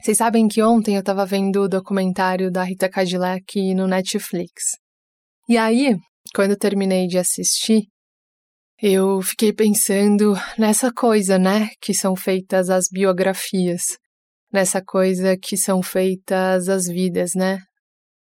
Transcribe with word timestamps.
Vocês 0.00 0.16
sabem 0.16 0.46
que 0.46 0.62
ontem 0.62 0.94
eu 0.94 1.00
estava 1.00 1.26
vendo 1.26 1.62
o 1.62 1.68
documentário 1.68 2.50
da 2.50 2.62
Rita 2.62 2.88
Cadillac 2.88 3.74
no 3.74 3.86
Netflix. 3.86 4.76
E 5.48 5.58
aí, 5.58 5.96
quando 6.34 6.52
eu 6.52 6.58
terminei 6.58 7.08
de 7.08 7.18
assistir, 7.18 7.88
eu 8.80 9.20
fiquei 9.20 9.52
pensando 9.52 10.34
nessa 10.56 10.92
coisa, 10.92 11.36
né, 11.36 11.70
que 11.80 11.92
são 11.92 12.14
feitas 12.14 12.70
as 12.70 12.86
biografias, 12.88 13.98
nessa 14.52 14.80
coisa 14.80 15.36
que 15.36 15.56
são 15.56 15.82
feitas 15.82 16.68
as 16.68 16.86
vidas, 16.86 17.32
né? 17.34 17.58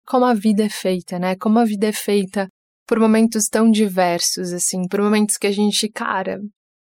Como 0.06 0.24
a 0.24 0.34
vida 0.34 0.64
é 0.64 0.68
feita, 0.68 1.18
né? 1.18 1.34
Como 1.34 1.59
a 1.59 1.64
vida 1.64 1.88
é 1.88 1.92
feita 1.92 2.48
por 2.87 3.01
momentos 3.01 3.48
tão 3.48 3.68
diversos, 3.68 4.52
assim, 4.52 4.87
por 4.88 5.02
momentos 5.02 5.37
que 5.37 5.48
a 5.48 5.52
gente, 5.52 5.88
cara, 5.88 6.38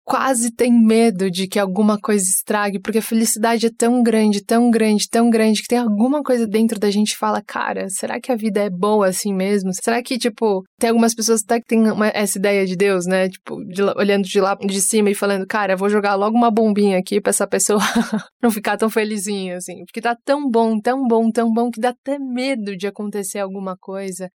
quase 0.06 0.52
tem 0.52 0.72
medo 0.72 1.28
de 1.28 1.48
que 1.48 1.58
alguma 1.58 1.98
coisa 1.98 2.24
estrague, 2.24 2.78
porque 2.78 2.98
a 2.98 3.02
felicidade 3.02 3.66
é 3.66 3.70
tão 3.76 4.04
grande, 4.04 4.40
tão 4.40 4.70
grande, 4.70 5.08
tão 5.10 5.28
grande, 5.28 5.62
que 5.62 5.66
tem 5.66 5.78
alguma 5.78 6.22
coisa 6.22 6.46
dentro 6.46 6.78
da 6.78 6.88
gente 6.92 7.14
que 7.14 7.18
fala, 7.18 7.42
cara, 7.42 7.88
será 7.90 8.20
que 8.20 8.30
a 8.30 8.36
vida 8.36 8.60
é 8.60 8.70
boa 8.70 9.08
assim 9.08 9.34
mesmo? 9.34 9.72
Será 9.82 10.00
que, 10.00 10.16
tipo, 10.16 10.62
tem 10.78 10.90
algumas 10.90 11.12
pessoas 11.12 11.42
até 11.42 11.58
que 11.58 11.66
têm 11.66 11.90
uma, 11.90 12.06
essa 12.06 12.38
ideia 12.38 12.64
de 12.64 12.76
Deus, 12.76 13.04
né? 13.04 13.28
Tipo, 13.28 13.56
de, 13.64 13.82
olhando 13.82 14.22
de 14.22 14.40
lá 14.40 14.54
de 14.54 14.80
cima 14.80 15.10
e 15.10 15.14
falando, 15.14 15.44
cara, 15.44 15.76
vou 15.76 15.90
jogar 15.90 16.14
logo 16.14 16.36
uma 16.36 16.52
bombinha 16.52 16.98
aqui 16.98 17.20
pra 17.20 17.30
essa 17.30 17.46
pessoa 17.46 17.80
não 18.40 18.52
ficar 18.52 18.76
tão 18.76 18.88
felizinha, 18.88 19.56
assim. 19.56 19.84
Porque 19.86 20.00
tá 20.00 20.16
tão 20.24 20.48
bom, 20.48 20.78
tão 20.78 21.04
bom, 21.04 21.32
tão 21.32 21.52
bom, 21.52 21.68
que 21.68 21.80
dá 21.80 21.88
até 21.88 22.16
medo 22.16 22.76
de 22.76 22.86
acontecer 22.86 23.40
alguma 23.40 23.76
coisa 23.76 24.30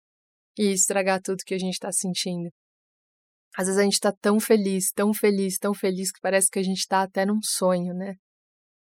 e 0.58 0.73
estragar 0.73 1.21
tudo 1.21 1.43
que 1.45 1.53
a 1.53 1.59
gente 1.59 1.77
tá 1.77 1.91
sentindo. 1.91 2.49
Às 3.59 3.65
vezes 3.65 3.77
a 3.77 3.83
gente 3.83 3.95
está 3.95 4.13
tão 4.13 4.39
feliz, 4.39 4.89
tão 4.89 5.13
feliz, 5.13 5.57
tão 5.57 5.73
feliz 5.73 6.13
que 6.13 6.21
parece 6.21 6.49
que 6.49 6.59
a 6.59 6.63
gente 6.63 6.77
está 6.77 7.02
até 7.02 7.25
num 7.25 7.41
sonho, 7.43 7.93
né? 7.93 8.15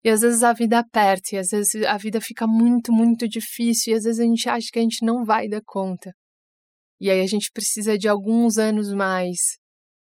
E 0.03 0.09
às 0.09 0.23
vezes 0.23 0.43
a 0.43 0.55
vida 0.55 0.79
aperta, 0.79 1.35
e 1.35 1.39
às 1.39 1.49
vezes 1.49 1.85
a 1.85 1.99
vida 1.99 2.19
fica 2.19 2.47
muito, 2.47 2.91
muito 2.91 3.29
difícil, 3.29 3.93
e 3.93 3.97
às 3.99 4.05
vezes 4.05 4.21
a 4.21 4.25
gente 4.25 4.49
acha 4.49 4.69
que 4.73 4.79
a 4.79 4.83
gente 4.83 5.05
não 5.05 5.23
vai 5.23 5.49
dar 5.49 5.61
conta. 5.67 6.15
E 6.99 7.11
aí 7.11 7.21
a 7.21 7.27
gente 7.27 7.51
precisa 7.53 7.99
de 7.99 8.09
alguns 8.09 8.57
anos 8.57 8.91
mais 8.95 9.37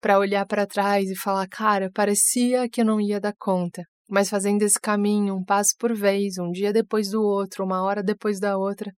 para 0.00 0.18
olhar 0.18 0.46
para 0.46 0.66
trás 0.66 1.10
e 1.10 1.14
falar: 1.14 1.46
cara, 1.46 1.90
parecia 1.92 2.66
que 2.66 2.80
eu 2.80 2.86
não 2.86 2.98
ia 2.98 3.20
dar 3.20 3.34
conta, 3.38 3.82
mas 4.08 4.30
fazendo 4.30 4.62
esse 4.62 4.80
caminho, 4.80 5.36
um 5.36 5.44
passo 5.44 5.74
por 5.78 5.94
vez, 5.94 6.38
um 6.38 6.50
dia 6.50 6.72
depois 6.72 7.10
do 7.10 7.22
outro, 7.22 7.66
uma 7.66 7.82
hora 7.82 8.02
depois 8.02 8.40
da 8.40 8.56
outra, 8.56 8.90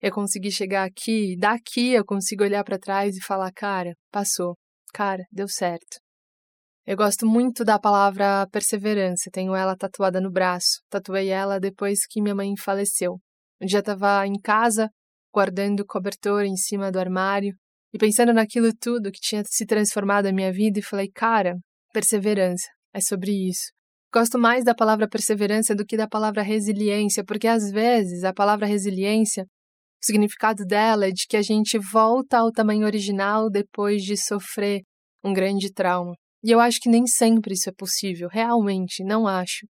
eu 0.00 0.10
consegui 0.12 0.50
chegar 0.50 0.84
aqui, 0.84 1.34
e 1.34 1.36
daqui 1.38 1.92
eu 1.92 2.06
consigo 2.06 2.42
olhar 2.42 2.64
para 2.64 2.78
trás 2.78 3.14
e 3.18 3.22
falar: 3.22 3.52
cara, 3.52 3.92
passou. 4.10 4.56
Cara, 4.92 5.24
deu 5.30 5.48
certo. 5.48 5.98
Eu 6.86 6.96
gosto 6.96 7.26
muito 7.26 7.64
da 7.64 7.78
palavra 7.78 8.46
perseverança, 8.50 9.30
tenho 9.32 9.54
ela 9.54 9.76
tatuada 9.76 10.20
no 10.20 10.30
braço. 10.30 10.80
Tatuei 10.88 11.28
ela 11.28 11.60
depois 11.60 12.06
que 12.06 12.20
minha 12.20 12.34
mãe 12.34 12.56
faleceu. 12.56 13.20
Um 13.60 13.66
dia 13.66 13.80
estava 13.80 14.26
em 14.26 14.40
casa, 14.40 14.88
guardando 15.32 15.80
o 15.80 15.86
cobertor 15.86 16.44
em 16.44 16.56
cima 16.56 16.90
do 16.90 16.98
armário 16.98 17.54
e 17.92 17.98
pensando 17.98 18.32
naquilo 18.32 18.72
tudo 18.74 19.12
que 19.12 19.20
tinha 19.20 19.42
se 19.46 19.66
transformado 19.66 20.24
na 20.24 20.32
minha 20.32 20.52
vida 20.52 20.78
e 20.78 20.82
falei, 20.82 21.08
cara, 21.14 21.56
perseverança, 21.92 22.66
é 22.92 23.00
sobre 23.00 23.30
isso. 23.30 23.70
Gosto 24.12 24.38
mais 24.38 24.64
da 24.64 24.74
palavra 24.74 25.08
perseverança 25.08 25.74
do 25.74 25.84
que 25.84 25.96
da 25.96 26.08
palavra 26.08 26.42
resiliência, 26.42 27.22
porque 27.24 27.46
às 27.46 27.70
vezes 27.70 28.24
a 28.24 28.32
palavra 28.32 28.66
resiliência 28.66 29.44
o 30.02 30.06
significado 30.06 30.64
dela 30.64 31.06
é 31.06 31.10
de 31.10 31.26
que 31.28 31.36
a 31.36 31.42
gente 31.42 31.78
volta 31.78 32.38
ao 32.38 32.50
tamanho 32.50 32.86
original 32.86 33.50
depois 33.50 34.02
de 34.02 34.16
sofrer 34.16 34.80
um 35.24 35.32
grande 35.32 35.72
trauma. 35.72 36.14
E 36.42 36.50
eu 36.50 36.60
acho 36.60 36.80
que 36.80 36.88
nem 36.88 37.06
sempre 37.06 37.54
isso 37.54 37.68
é 37.68 37.72
possível, 37.72 38.28
realmente, 38.30 39.04
não 39.04 39.26
acho. 39.26 39.66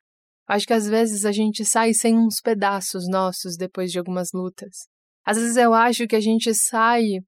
Acho 0.46 0.66
que 0.66 0.72
às 0.72 0.86
vezes 0.86 1.24
a 1.24 1.32
gente 1.32 1.64
sai 1.64 1.92
sem 1.92 2.16
uns 2.16 2.40
pedaços 2.40 3.08
nossos 3.08 3.56
depois 3.56 3.90
de 3.90 3.98
algumas 3.98 4.28
lutas. 4.32 4.86
Às 5.24 5.36
vezes 5.36 5.56
eu 5.56 5.74
acho 5.74 6.06
que 6.06 6.16
a 6.16 6.20
gente 6.20 6.54
sai 6.54 7.20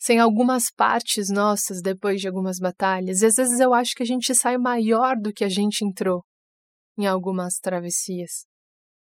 sem 0.00 0.20
algumas 0.20 0.70
partes 0.70 1.28
nossas 1.28 1.82
depois 1.82 2.20
de 2.20 2.28
algumas 2.28 2.58
batalhas. 2.58 3.20
E 3.20 3.26
às 3.26 3.34
vezes 3.34 3.58
eu 3.58 3.74
acho 3.74 3.94
que 3.96 4.02
a 4.02 4.06
gente 4.06 4.32
sai 4.34 4.56
maior 4.56 5.16
do 5.16 5.32
que 5.32 5.44
a 5.44 5.48
gente 5.48 5.84
entrou 5.84 6.22
em 6.96 7.06
algumas 7.06 7.54
travessias. 7.54 8.46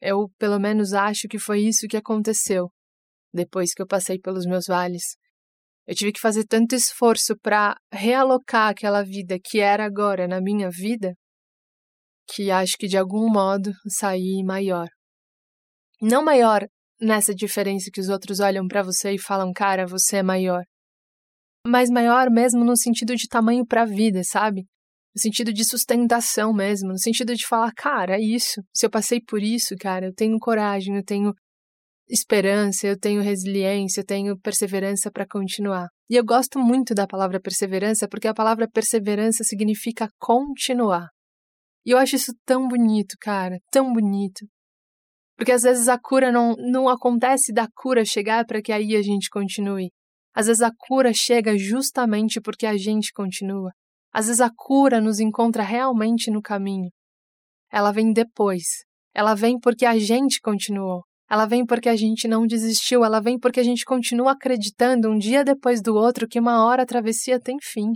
Eu, 0.01 0.31
pelo 0.39 0.59
menos, 0.59 0.93
acho 0.93 1.29
que 1.29 1.39
foi 1.39 1.61
isso 1.61 1.87
que 1.89 1.97
aconteceu 1.97 2.71
depois 3.33 3.75
que 3.75 3.83
eu 3.83 3.87
passei 3.87 4.19
pelos 4.19 4.47
meus 4.47 4.67
vales. 4.67 5.03
Eu 5.87 5.95
tive 5.95 6.13
que 6.13 6.21
fazer 6.21 6.45
tanto 6.45 6.75
esforço 6.75 7.37
para 7.41 7.77
realocar 7.93 8.71
aquela 8.71 9.05
vida 9.05 9.39
que 9.43 9.61
era 9.61 9.85
agora 9.85 10.27
na 10.27 10.41
minha 10.41 10.69
vida, 10.69 11.15
que 12.29 12.51
acho 12.51 12.77
que 12.77 12.89
de 12.89 12.99
algum 12.99 13.31
modo 13.31 13.71
saí 13.89 14.43
maior. 14.45 14.89
Não 16.03 16.25
maior 16.25 16.67
nessa 17.01 17.35
diferença 17.35 17.91
que 17.93 18.01
os 18.01 18.09
outros 18.09 18.41
olham 18.41 18.67
para 18.67 18.83
você 18.83 19.13
e 19.13 19.19
falam, 19.19 19.53
cara, 19.53 19.87
você 19.87 20.17
é 20.17 20.23
maior. 20.23 20.65
Mas 21.67 21.89
maior 21.89 22.31
mesmo 22.31 22.65
no 22.65 22.77
sentido 22.77 23.15
de 23.15 23.29
tamanho 23.29 23.65
para 23.65 23.83
a 23.83 23.87
vida, 23.87 24.23
sabe? 24.25 24.67
No 25.15 25.23
sentido 25.23 25.53
de 25.53 25.65
sustentação 25.65 26.53
mesmo, 26.53 26.89
no 26.89 26.99
sentido 26.99 27.35
de 27.35 27.47
falar, 27.47 27.73
cara, 27.75 28.17
é 28.17 28.21
isso. 28.21 28.61
Se 28.75 28.87
eu 28.87 28.91
passei 28.91 29.21
por 29.21 29.43
isso, 29.43 29.75
cara, 29.81 30.07
eu 30.07 30.15
tenho 30.15 30.39
coragem, 30.39 30.97
eu 30.97 31.05
tenho 31.05 31.33
esperança, 32.09 32.87
eu 32.87 32.99
tenho 32.99 33.23
resiliência, 33.23 34.01
eu 34.01 34.05
tenho 34.05 34.39
perseverança 34.39 35.11
para 35.11 35.27
continuar. 35.27 35.89
E 36.09 36.15
eu 36.15 36.25
gosto 36.25 36.59
muito 36.59 36.95
da 36.95 37.07
palavra 37.07 37.41
perseverança 37.41 38.09
porque 38.09 38.29
a 38.29 38.35
palavra 38.35 38.69
perseverança 38.69 39.43
significa 39.45 40.09
continuar. 40.19 41.09
E 41.85 41.91
eu 41.91 41.99
acho 41.99 42.17
isso 42.17 42.33
tão 42.45 42.67
bonito, 42.67 43.15
cara, 43.21 43.59
tão 43.71 43.93
bonito. 43.93 44.47
Porque 45.37 45.53
às 45.53 45.63
vezes 45.63 45.89
a 45.89 45.99
cura 45.99 46.33
não, 46.33 46.55
não 46.57 46.89
acontece 46.89 47.53
da 47.53 47.69
cura 47.75 48.05
chegar 48.05 48.45
para 48.47 48.63
que 48.63 48.73
aí 48.73 48.97
a 48.97 49.03
gente 49.03 49.29
continue. 49.29 49.91
Às 50.35 50.47
vezes 50.47 50.63
a 50.63 50.71
cura 50.77 51.13
chega 51.15 51.57
justamente 51.57 52.41
porque 52.41 52.67
a 52.67 52.77
gente 52.77 53.13
continua. 53.13 53.71
Às 54.13 54.27
vezes 54.27 54.41
a 54.41 54.51
cura 54.55 55.01
nos 55.01 55.21
encontra 55.21 55.63
realmente 55.63 56.31
no 56.31 56.41
caminho. 56.41 56.91
Ela 57.71 57.93
vem 57.93 58.13
depois. 58.13 58.65
Ela 59.15 59.35
vem 59.35 59.59
porque 59.59 59.85
a 59.85 59.99
gente 59.99 60.41
continuou. 60.41 61.03
Ela 61.29 61.47
vem 61.47 61.67
porque 61.67 61.89
a 61.89 61.97
gente 61.97 62.29
não 62.29 62.47
desistiu, 62.47 63.05
ela 63.05 63.21
vem 63.21 63.39
porque 63.39 63.59
a 63.59 63.65
gente 63.65 63.85
continua 63.85 64.33
acreditando 64.33 65.11
um 65.11 65.19
dia 65.19 65.45
depois 65.45 65.83
do 65.83 65.95
outro 65.95 66.29
que 66.29 66.39
uma 66.39 66.65
hora 66.65 66.85
a 66.85 66.87
travessia 66.87 67.41
tem 67.41 67.57
fim. 67.61 67.93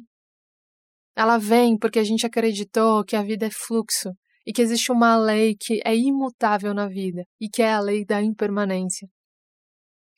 Ela 1.16 1.38
vem 1.38 1.78
porque 1.78 1.98
a 1.98 2.04
gente 2.04 2.26
acreditou 2.26 3.04
que 3.04 3.14
a 3.14 3.22
vida 3.22 3.46
é 3.46 3.50
fluxo 3.50 4.10
e 4.46 4.52
que 4.52 4.62
existe 4.62 4.90
uma 4.90 5.16
lei 5.16 5.54
que 5.54 5.80
é 5.84 5.94
imutável 5.94 6.74
na 6.74 6.88
vida 6.88 7.24
e 7.40 7.48
que 7.48 7.62
é 7.62 7.72
a 7.72 7.80
lei 7.80 8.04
da 8.04 8.20
impermanência. 8.20 9.06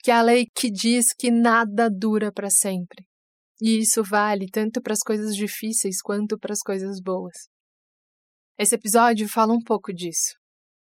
Que 0.02 0.10
é 0.10 0.14
a 0.14 0.22
lei 0.22 0.46
que 0.54 0.70
diz 0.70 1.12
que 1.12 1.30
nada 1.30 1.90
dura 1.90 2.32
para 2.32 2.48
sempre. 2.50 3.04
E 3.60 3.78
isso 3.78 4.02
vale 4.02 4.46
tanto 4.50 4.80
para 4.80 4.92
as 4.92 5.00
coisas 5.00 5.36
difíceis 5.36 6.00
quanto 6.02 6.38
para 6.38 6.52
as 6.52 6.60
coisas 6.60 7.00
boas. 7.00 7.34
Esse 8.58 8.74
episódio 8.74 9.28
fala 9.28 9.52
um 9.52 9.62
pouco 9.62 9.92
disso. 9.92 10.34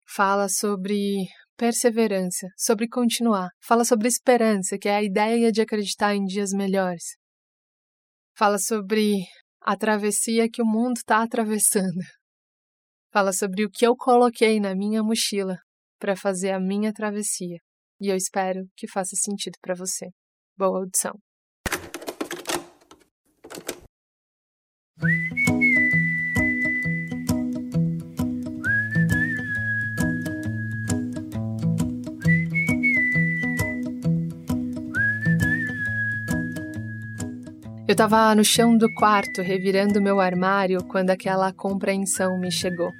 Fala 0.05 0.47
sobre 0.47 1.27
perseverança, 1.57 2.47
sobre 2.57 2.87
continuar. 2.87 3.49
Fala 3.61 3.85
sobre 3.85 4.07
esperança, 4.07 4.77
que 4.77 4.89
é 4.89 4.95
a 4.95 5.03
ideia 5.03 5.51
de 5.51 5.61
acreditar 5.61 6.15
em 6.15 6.23
dias 6.25 6.51
melhores. 6.51 7.03
Fala 8.35 8.57
sobre 8.57 9.17
a 9.61 9.77
travessia 9.77 10.49
que 10.49 10.61
o 10.61 10.65
mundo 10.65 10.97
está 10.97 11.23
atravessando. 11.23 11.99
Fala 13.11 13.31
sobre 13.31 13.63
o 13.63 13.69
que 13.69 13.85
eu 13.85 13.95
coloquei 13.95 14.59
na 14.59 14.75
minha 14.75 15.03
mochila 15.03 15.57
para 15.99 16.15
fazer 16.15 16.51
a 16.51 16.59
minha 16.59 16.91
travessia. 16.91 17.57
E 18.01 18.09
eu 18.09 18.15
espero 18.15 18.65
que 18.75 18.87
faça 18.87 19.15
sentido 19.15 19.57
para 19.61 19.75
você. 19.75 20.07
Boa 20.57 20.79
audição. 20.79 21.13
Eu 37.85 37.91
estava 37.91 38.33
no 38.33 38.45
chão 38.45 38.77
do 38.77 38.87
quarto, 38.93 39.41
revirando 39.41 40.01
meu 40.01 40.21
armário, 40.21 40.81
quando 40.85 41.09
aquela 41.09 41.51
compreensão 41.51 42.39
me 42.39 42.49
chegou. 42.49 42.93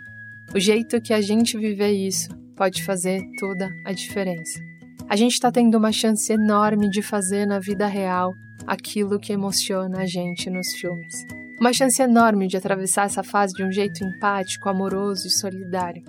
O 0.53 0.59
jeito 0.59 0.99
que 0.99 1.13
a 1.13 1.21
gente 1.21 1.57
viver 1.57 1.93
isso 1.93 2.27
pode 2.53 2.83
fazer 2.83 3.21
toda 3.39 3.73
a 3.85 3.93
diferença. 3.93 4.59
A 5.07 5.15
gente 5.15 5.31
está 5.31 5.49
tendo 5.49 5.77
uma 5.77 5.93
chance 5.93 6.33
enorme 6.33 6.89
de 6.89 7.01
fazer 7.01 7.45
na 7.45 7.59
vida 7.59 7.87
real 7.87 8.33
aquilo 8.67 9.21
que 9.21 9.31
emociona 9.31 10.01
a 10.01 10.05
gente 10.05 10.49
nos 10.49 10.73
filmes. 10.73 11.15
Uma 11.61 11.71
chance 11.71 12.01
enorme 12.01 12.49
de 12.49 12.57
atravessar 12.57 13.05
essa 13.05 13.23
fase 13.23 13.53
de 13.53 13.63
um 13.63 13.71
jeito 13.71 14.03
empático, 14.03 14.67
amoroso 14.67 15.27
e 15.27 15.31
solidário. 15.31 16.03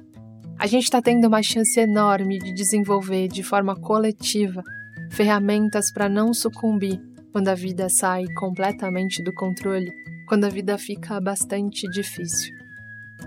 A 0.59 0.67
gente 0.67 0.85
está 0.85 1.01
tendo 1.01 1.29
uma 1.29 1.45
chance 1.45 1.79
enorme 1.79 2.41
de 2.41 2.53
desenvolver 2.53 3.29
de 3.29 3.45
forma 3.45 3.77
coletiva 3.77 4.65
ferramentas 5.11 5.93
para 5.93 6.09
não 6.09 6.35
sucumbir 6.35 7.01
quando 7.35 7.49
a 7.49 7.55
vida 7.55 7.89
sai 7.89 8.27
completamente 8.37 9.21
do 9.21 9.33
controle, 9.33 9.93
quando 10.25 10.45
a 10.45 10.49
vida 10.49 10.79
fica 10.79 11.21
bastante 11.21 11.91
difícil. 11.91 12.55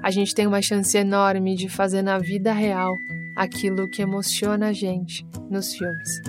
A 0.02 0.10
gente 0.10 0.34
tem 0.34 0.48
uma 0.48 0.62
chance 0.62 0.98
enorme 0.98 1.58
de 1.58 1.68
fazer 1.68 2.02
na 2.02 2.18
vida 2.18 2.54
real 2.54 2.96
aquilo 3.36 3.86
que 3.90 4.02
emociona 4.02 4.70
a 4.70 4.72
gente 4.72 5.28
nos 5.52 5.74
filmes. 5.74 6.22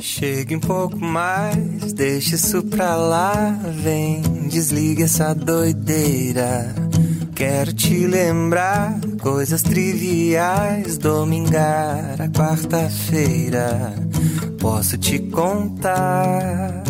Chegue 0.00 0.56
um 0.56 0.60
pouco 0.60 0.98
mais, 0.98 1.92
deixa 1.92 2.34
isso 2.34 2.64
pra 2.64 2.96
lá, 2.96 3.52
vem, 3.52 4.20
desliga 4.48 5.04
essa 5.04 5.32
doideira. 5.32 6.74
Quero 7.42 7.72
te 7.72 8.06
lembrar 8.06 9.00
coisas 9.20 9.62
triviais, 9.62 10.96
domingar 10.96 12.14
a 12.20 12.28
quarta-feira. 12.28 13.96
Posso 14.60 14.96
te 14.96 15.18
contar 15.18 16.84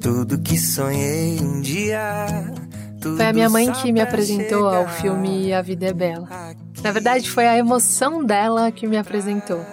tudo 0.00 0.40
que 0.40 0.58
sonhei 0.58 1.38
um 1.40 1.60
dia. 1.60 2.26
Foi 3.00 3.26
a 3.26 3.32
minha 3.32 3.48
mãe 3.48 3.70
que 3.70 3.92
me 3.92 4.00
apresentou 4.00 4.68
ao 4.68 4.88
filme 4.88 5.54
A 5.54 5.62
Vida 5.62 5.86
é 5.86 5.92
Bela. 5.92 6.28
Na 6.82 6.90
verdade, 6.90 7.30
foi 7.30 7.46
a 7.46 7.56
emoção 7.56 8.24
dela 8.24 8.72
que 8.72 8.88
me 8.88 8.96
apresentou. 8.96 9.64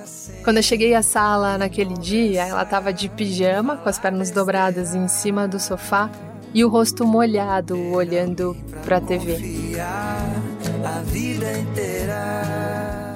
Quando 0.43 0.57
eu 0.57 0.63
cheguei 0.63 0.93
à 0.93 1.01
sala 1.01 1.57
naquele 1.57 1.95
dia, 1.95 2.45
ela 2.45 2.61
estava 2.61 2.93
de 2.93 3.09
pijama, 3.09 3.77
com 3.77 3.89
as 3.89 3.97
pernas 3.97 4.29
dobradas 4.29 4.93
em 4.93 5.07
cima 5.07 5.47
do 5.47 5.59
sofá 5.59 6.07
e 6.53 6.63
o 6.63 6.69
rosto 6.69 7.05
molhado, 7.05 7.77
olhando 7.91 8.55
para 8.83 8.97
a 8.97 9.01
TV. 9.01 9.37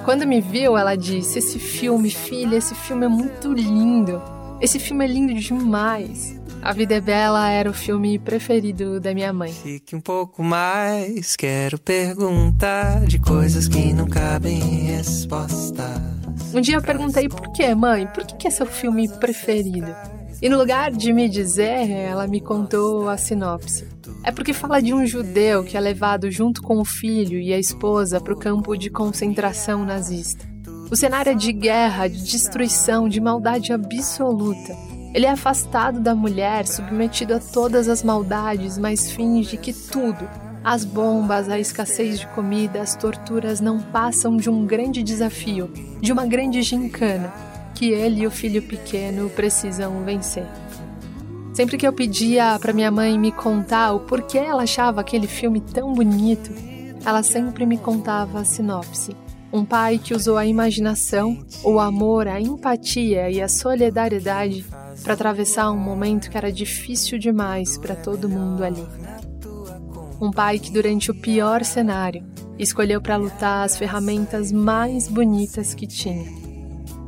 Quando 0.05 0.27
me 0.27 0.41
viu, 0.41 0.77
ela 0.77 0.95
disse: 0.95 1.39
Esse 1.39 1.59
filme, 1.59 2.09
filha, 2.09 2.57
esse 2.57 2.75
filme 2.75 3.05
é 3.05 3.09
muito 3.09 3.53
lindo. 3.53 4.21
Esse 4.59 4.79
filme 4.79 5.05
é 5.05 5.07
lindo 5.07 5.33
demais. 5.33 6.41
A 6.61 6.71
Vida 6.71 6.95
é 6.95 7.01
Bela 7.01 7.49
era 7.49 7.69
o 7.69 7.73
filme 7.73 8.17
preferido 8.17 8.97
da 8.97 9.13
minha 9.13 9.33
mãe. 9.33 9.51
Fique 9.51 9.93
um 9.97 9.99
pouco 9.99 10.41
mais, 10.41 11.35
quero 11.35 11.77
perguntar 11.77 13.05
de 13.05 13.19
coisas 13.19 13.67
que 13.67 13.91
não 13.91 14.07
cabem 14.07 14.59
em 14.59 14.83
respostas. 14.95 16.01
Um 16.53 16.61
dia 16.61 16.77
eu 16.77 16.81
perguntei 16.81 17.27
por 17.27 17.51
que, 17.51 17.75
mãe? 17.75 18.07
Por 18.07 18.25
que 18.25 18.47
é 18.47 18.49
seu 18.49 18.65
filme 18.65 19.09
preferido? 19.09 19.93
E 20.43 20.49
no 20.49 20.57
lugar 20.57 20.91
de 20.91 21.13
me 21.13 21.29
dizer, 21.29 21.89
ela 21.89 22.27
me 22.27 22.41
contou 22.41 23.07
a 23.07 23.15
sinopse. 23.15 23.87
É 24.25 24.29
porque 24.29 24.51
fala 24.51 24.81
de 24.81 24.93
um 24.93 25.05
judeu 25.05 25.63
que 25.63 25.77
é 25.77 25.79
levado 25.79 26.29
junto 26.29 26.61
com 26.61 26.79
o 26.81 26.83
filho 26.83 27.39
e 27.39 27.53
a 27.53 27.57
esposa 27.57 28.19
para 28.19 28.33
o 28.33 28.37
campo 28.37 28.75
de 28.75 28.89
concentração 28.89 29.85
nazista. 29.85 30.45
O 30.91 30.97
cenário 30.97 31.31
é 31.31 31.33
de 31.33 31.53
guerra, 31.53 32.09
de 32.09 32.21
destruição, 32.25 33.07
de 33.07 33.21
maldade 33.21 33.71
absoluta. 33.71 34.75
Ele 35.13 35.25
é 35.25 35.29
afastado 35.29 36.01
da 36.01 36.13
mulher, 36.13 36.67
submetido 36.67 37.35
a 37.35 37.39
todas 37.39 37.87
as 37.87 38.03
maldades, 38.03 38.77
mas 38.77 39.09
finge 39.09 39.55
que 39.55 39.71
tudo, 39.71 40.27
as 40.61 40.83
bombas, 40.83 41.47
a 41.47 41.57
escassez 41.57 42.19
de 42.19 42.27
comida, 42.27 42.81
as 42.81 42.97
torturas 42.97 43.61
não 43.61 43.79
passam 43.79 44.35
de 44.35 44.49
um 44.49 44.65
grande 44.65 45.03
desafio, 45.03 45.71
de 46.01 46.11
uma 46.11 46.25
grande 46.25 46.61
gincana, 46.61 47.31
que 47.83 47.91
ele 47.91 48.21
e 48.21 48.27
o 48.27 48.31
filho 48.31 48.61
pequeno 48.61 49.29
precisam 49.29 50.05
vencer. 50.05 50.47
Sempre 51.53 51.77
que 51.77 51.85
eu 51.85 51.91
pedia 51.91 52.57
para 52.57 52.71
minha 52.71 52.89
mãe 52.89 53.19
me 53.19 53.29
contar 53.29 53.91
o 53.91 53.99
porquê 53.99 54.37
ela 54.37 54.63
achava 54.63 55.01
aquele 55.01 55.27
filme 55.27 55.59
tão 55.59 55.93
bonito, 55.93 56.49
ela 57.05 57.21
sempre 57.21 57.65
me 57.65 57.77
contava 57.77 58.39
a 58.39 58.45
sinopse. 58.45 59.13
Um 59.51 59.65
pai 59.65 59.99
que 60.01 60.13
usou 60.13 60.37
a 60.37 60.45
imaginação, 60.45 61.45
o 61.61 61.77
amor, 61.77 62.25
a 62.25 62.39
empatia 62.39 63.29
e 63.29 63.41
a 63.41 63.49
solidariedade 63.49 64.65
para 65.03 65.13
atravessar 65.13 65.69
um 65.69 65.77
momento 65.77 66.29
que 66.29 66.37
era 66.37 66.53
difícil 66.53 67.19
demais 67.19 67.77
para 67.77 67.97
todo 67.97 68.29
mundo 68.29 68.63
ali. 68.63 68.87
Um 70.21 70.31
pai 70.31 70.57
que, 70.57 70.71
durante 70.71 71.11
o 71.11 71.15
pior 71.15 71.65
cenário, 71.65 72.23
escolheu 72.57 73.01
para 73.01 73.17
lutar 73.17 73.65
as 73.65 73.77
ferramentas 73.77 74.53
mais 74.53 75.09
bonitas 75.09 75.73
que 75.73 75.85
tinha. 75.85 76.42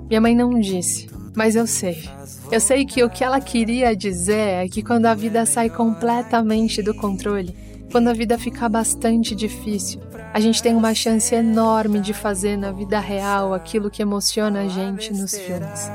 Minha 0.07 0.21
mãe 0.21 0.35
não 0.35 0.59
disse, 0.59 1.09
mas 1.35 1.55
eu 1.55 1.65
sei. 1.65 2.07
Eu 2.51 2.59
sei 2.59 2.85
que 2.85 3.03
o 3.03 3.09
que 3.09 3.23
ela 3.23 3.41
queria 3.41 3.95
dizer 3.95 4.65
é 4.65 4.67
que 4.67 4.83
quando 4.83 5.07
a 5.07 5.15
vida 5.15 5.45
sai 5.45 5.69
completamente 5.69 6.83
do 6.83 6.93
controle, 6.93 7.55
quando 7.91 8.09
a 8.09 8.13
vida 8.13 8.37
fica 8.37 8.69
bastante 8.69 9.33
difícil, 9.33 10.01
a 10.33 10.39
gente 10.39 10.61
tem 10.61 10.75
uma 10.75 10.93
chance 10.93 11.33
enorme 11.33 11.99
de 11.99 12.13
fazer 12.13 12.55
na 12.57 12.71
vida 12.71 12.99
real 12.99 13.53
aquilo 13.53 13.89
que 13.89 14.01
emociona 14.01 14.61
a 14.61 14.67
gente 14.67 15.11
nos 15.11 15.35
filmes. 15.35 15.89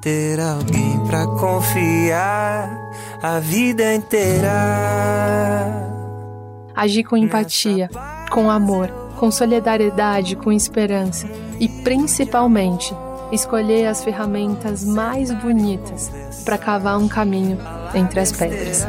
Ter 0.00 0.40
alguém 0.40 0.98
para 1.06 1.26
confiar 1.26 2.70
a 3.22 3.38
vida 3.38 3.94
inteira. 3.94 4.50
Agir 6.74 7.04
com 7.04 7.18
empatia, 7.18 7.90
com 8.30 8.50
amor, 8.50 8.88
com 9.20 9.30
solidariedade, 9.30 10.34
com 10.34 10.50
esperança 10.50 11.28
e 11.60 11.68
principalmente 11.68 12.94
escolher 13.30 13.86
as 13.86 14.02
ferramentas 14.02 14.82
mais 14.82 15.30
bonitas 15.30 16.10
para 16.42 16.56
cavar 16.56 16.98
um 16.98 17.06
caminho 17.06 17.58
entre 17.94 18.18
as 18.18 18.32
pedras 18.32 18.86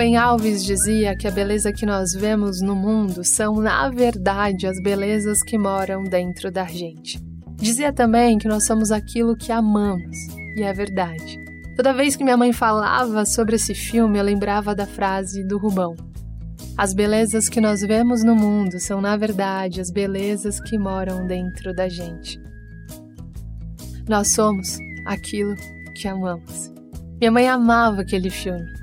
Rubem 0.00 0.16
Alves 0.16 0.64
dizia 0.64 1.14
que 1.14 1.28
a 1.28 1.30
beleza 1.30 1.74
que 1.74 1.84
nós 1.84 2.14
vemos 2.14 2.62
no 2.62 2.74
mundo 2.74 3.22
são, 3.22 3.56
na 3.56 3.90
verdade, 3.90 4.66
as 4.66 4.80
belezas 4.80 5.42
que 5.42 5.58
moram 5.58 6.02
dentro 6.04 6.50
da 6.50 6.64
gente. 6.64 7.20
Dizia 7.56 7.92
também 7.92 8.38
que 8.38 8.48
nós 8.48 8.64
somos 8.64 8.90
aquilo 8.90 9.36
que 9.36 9.52
amamos, 9.52 10.16
e 10.56 10.62
é 10.62 10.72
verdade. 10.72 11.38
Toda 11.76 11.92
vez 11.92 12.16
que 12.16 12.24
minha 12.24 12.38
mãe 12.38 12.50
falava 12.50 13.26
sobre 13.26 13.56
esse 13.56 13.74
filme, 13.74 14.18
eu 14.18 14.24
lembrava 14.24 14.74
da 14.74 14.86
frase 14.86 15.44
do 15.44 15.58
Rubão. 15.58 15.94
As 16.78 16.94
belezas 16.94 17.46
que 17.46 17.60
nós 17.60 17.82
vemos 17.82 18.24
no 18.24 18.34
mundo 18.34 18.80
são, 18.80 19.02
na 19.02 19.18
verdade, 19.18 19.82
as 19.82 19.90
belezas 19.90 20.58
que 20.62 20.78
moram 20.78 21.26
dentro 21.26 21.74
da 21.74 21.90
gente. 21.90 22.40
Nós 24.08 24.32
somos 24.32 24.78
aquilo 25.04 25.54
que 25.94 26.08
amamos. 26.08 26.72
Minha 27.20 27.30
mãe 27.30 27.46
amava 27.46 28.00
aquele 28.00 28.30
filme. 28.30 28.79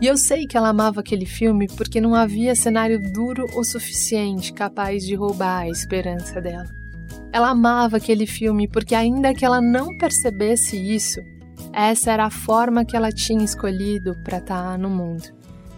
E 0.00 0.06
eu 0.06 0.16
sei 0.16 0.46
que 0.46 0.56
ela 0.56 0.70
amava 0.70 1.00
aquele 1.00 1.26
filme 1.26 1.68
porque 1.76 2.00
não 2.00 2.14
havia 2.14 2.54
cenário 2.54 2.98
duro 2.98 3.44
o 3.54 3.62
suficiente 3.62 4.50
capaz 4.50 5.04
de 5.04 5.14
roubar 5.14 5.60
a 5.60 5.68
esperança 5.68 6.40
dela. 6.40 6.64
Ela 7.30 7.50
amava 7.50 7.98
aquele 7.98 8.26
filme 8.26 8.66
porque, 8.66 8.94
ainda 8.94 9.34
que 9.34 9.44
ela 9.44 9.60
não 9.60 9.96
percebesse 9.98 10.76
isso, 10.76 11.20
essa 11.72 12.12
era 12.12 12.24
a 12.24 12.30
forma 12.30 12.84
que 12.84 12.96
ela 12.96 13.12
tinha 13.12 13.44
escolhido 13.44 14.16
para 14.24 14.38
estar 14.38 14.72
tá 14.72 14.78
no 14.78 14.88
mundo. 14.88 15.24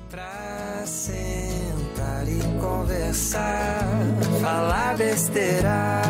Pra 0.08 0.82
sentar 0.86 2.24
e 2.28 2.60
conversar, 2.60 3.88
falar 4.40 4.96
besteira, 4.96 6.02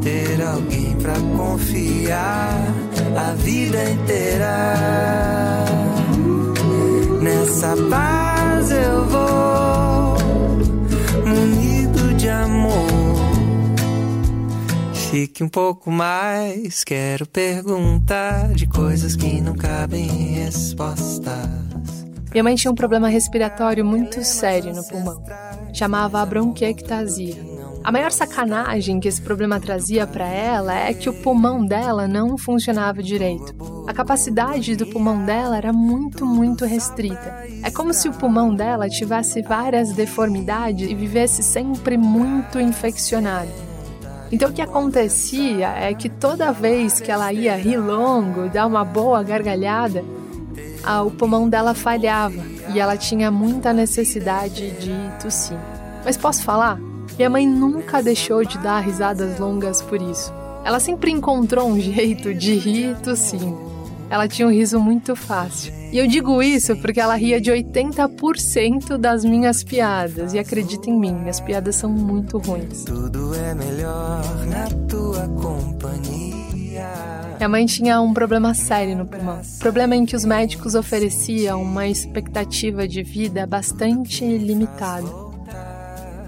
ter 0.00 0.40
alguém 0.40 0.84
confiar 1.36 2.93
a 3.16 3.34
vida 3.34 3.90
inteira. 3.90 4.74
Nessa 7.20 7.74
paz 7.88 8.70
eu 8.70 9.04
vou, 9.06 10.18
munido 11.26 12.14
de 12.14 12.28
amor. 12.28 13.14
Fique 15.10 15.42
um 15.44 15.48
pouco 15.48 15.90
mais, 15.90 16.82
quero 16.84 17.26
perguntar 17.26 18.52
de 18.52 18.66
coisas 18.66 19.16
que 19.16 19.40
não 19.40 19.54
cabem 19.54 20.04
em 20.04 20.44
respostas. 20.44 22.04
Minha 22.32 22.42
mãe 22.42 22.56
tinha 22.56 22.70
um 22.70 22.74
problema 22.74 23.08
respiratório 23.08 23.84
muito 23.84 24.24
sério 24.24 24.74
no 24.74 24.82
pulmão. 24.88 25.22
Chamava 25.72 26.20
a 26.20 26.26
bronquiectasia. 26.26 27.53
A 27.84 27.92
maior 27.92 28.10
sacanagem 28.10 28.98
que 28.98 29.06
esse 29.06 29.20
problema 29.20 29.60
trazia 29.60 30.06
para 30.06 30.26
ela 30.26 30.74
é 30.74 30.94
que 30.94 31.10
o 31.10 31.12
pulmão 31.12 31.66
dela 31.66 32.08
não 32.08 32.38
funcionava 32.38 33.02
direito. 33.02 33.54
A 33.86 33.92
capacidade 33.92 34.74
do 34.74 34.86
pulmão 34.86 35.22
dela 35.22 35.58
era 35.58 35.70
muito, 35.70 36.24
muito 36.24 36.64
restrita. 36.64 37.44
É 37.62 37.70
como 37.70 37.92
se 37.92 38.08
o 38.08 38.12
pulmão 38.14 38.54
dela 38.54 38.88
tivesse 38.88 39.42
várias 39.42 39.92
deformidades 39.92 40.90
e 40.90 40.94
vivesse 40.94 41.42
sempre 41.42 41.98
muito 41.98 42.58
infeccionado. 42.58 43.52
Então 44.32 44.48
o 44.48 44.52
que 44.54 44.62
acontecia 44.62 45.68
é 45.68 45.92
que 45.92 46.08
toda 46.08 46.52
vez 46.52 47.00
que 47.00 47.12
ela 47.12 47.34
ia 47.34 47.54
rir 47.54 47.76
longo, 47.76 48.48
dar 48.48 48.66
uma 48.66 48.82
boa 48.82 49.22
gargalhada, 49.22 50.02
o 51.04 51.10
pulmão 51.10 51.50
dela 51.50 51.74
falhava 51.74 52.42
e 52.74 52.80
ela 52.80 52.96
tinha 52.96 53.30
muita 53.30 53.74
necessidade 53.74 54.70
de 54.70 54.94
tossir. 55.22 55.58
Mas 56.02 56.16
posso 56.16 56.42
falar? 56.42 56.80
Minha 57.16 57.30
mãe 57.30 57.46
nunca 57.46 58.02
deixou 58.02 58.44
de 58.44 58.58
dar 58.58 58.80
risadas 58.80 59.38
longas 59.38 59.80
por 59.82 60.00
isso. 60.00 60.32
Ela 60.64 60.80
sempre 60.80 61.10
encontrou 61.10 61.68
um 61.68 61.78
jeito 61.78 62.34
de 62.34 62.54
rir 62.54 62.96
tossindo. 63.00 63.72
Ela 64.10 64.28
tinha 64.28 64.46
um 64.46 64.50
riso 64.50 64.78
muito 64.80 65.14
fácil. 65.16 65.72
E 65.92 65.98
eu 65.98 66.06
digo 66.06 66.42
isso 66.42 66.76
porque 66.76 67.00
ela 67.00 67.14
ria 67.14 67.40
de 67.40 67.50
80% 67.50 68.96
das 68.96 69.24
minhas 69.24 69.62
piadas. 69.62 70.32
E 70.32 70.38
acredita 70.38 70.90
em 70.90 70.98
mim, 70.98 71.12
minhas 71.12 71.40
piadas 71.40 71.76
são 71.76 71.90
muito 71.90 72.38
ruins. 72.38 72.84
Tudo 72.84 73.34
é 73.34 73.54
melhor 73.54 74.22
na 74.46 74.68
tua 74.88 75.28
companhia. 75.28 76.44
Minha 77.36 77.48
mãe 77.48 77.66
tinha 77.66 78.00
um 78.00 78.12
problema 78.12 78.54
sério 78.54 78.96
no 78.96 79.06
pulmão. 79.06 79.40
Problema 79.58 79.94
em 79.94 80.06
que 80.06 80.16
os 80.16 80.24
médicos 80.24 80.74
ofereciam 80.74 81.62
uma 81.62 81.86
expectativa 81.86 82.88
de 82.88 83.02
vida 83.02 83.46
bastante 83.46 84.24
limitada. 84.24 85.23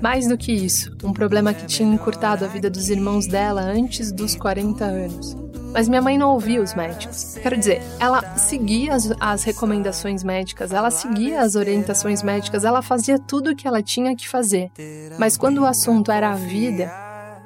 Mais 0.00 0.29
do 0.29 0.37
que 0.37 0.53
isso, 0.53 0.97
um 1.03 1.12
problema 1.12 1.55
que 1.55 1.67
tinha 1.67 1.93
encurtado 1.93 2.45
a 2.45 2.49
vida 2.49 2.69
dos 2.69 2.91
irmãos 2.91 3.26
dela 3.26 3.62
antes 3.62 4.12
dos 4.12 4.35
40 4.35 4.85
anos. 4.85 5.37
Mas 5.73 5.88
minha 5.88 6.00
mãe 6.00 6.17
não 6.17 6.31
ouvia 6.31 6.62
os 6.62 6.75
médicos. 6.75 7.37
Quero 7.43 7.57
dizer, 7.57 7.83
ela 7.99 8.37
seguia 8.37 8.95
as, 8.95 9.12
as, 9.21 9.45
recomendações 9.45 10.25
médicas, 10.25 10.73
ela 10.73 10.91
seguia 10.91 11.43
as 11.43 11.55
orientações 11.55 12.23
médicas, 12.23 12.65
ela 12.65 12.81
fazia 12.81 13.19
tudo 13.19 13.50
o 13.50 13.57
que 13.57 13.69
ela 13.69 13.83
tinha 13.83 14.17
que 14.17 14.26
fazer. 14.26 14.71
Mas 15.19 15.37
quando 15.37 15.59
o 15.59 15.67
assunto 15.67 16.11
era 16.11 16.31
a 16.31 16.35
vida, 16.35 16.91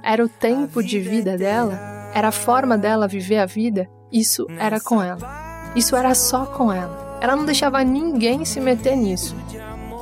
era 0.03 0.25
o 0.25 0.29
tempo 0.29 0.83
de 0.83 1.01
vida 1.01 1.37
dela, 1.37 2.11
era 2.15 2.29
a 2.29 2.33
forma 2.33 2.79
dela 2.79 3.09
viver 3.09 3.39
a 3.39 3.47
vida, 3.47 3.89
isso 4.13 4.47
era 4.59 4.81
com 4.81 5.03
ela. 5.03 5.73
Isso 5.75 5.95
era 5.95 6.15
só 6.15 6.47
com 6.47 6.73
ela. 6.73 7.19
Ela 7.21 7.37
não 7.37 7.45
deixava 7.45 7.83
ninguém 7.85 8.45
se 8.45 8.61
meter 8.61 8.97
nisso. 8.97 9.37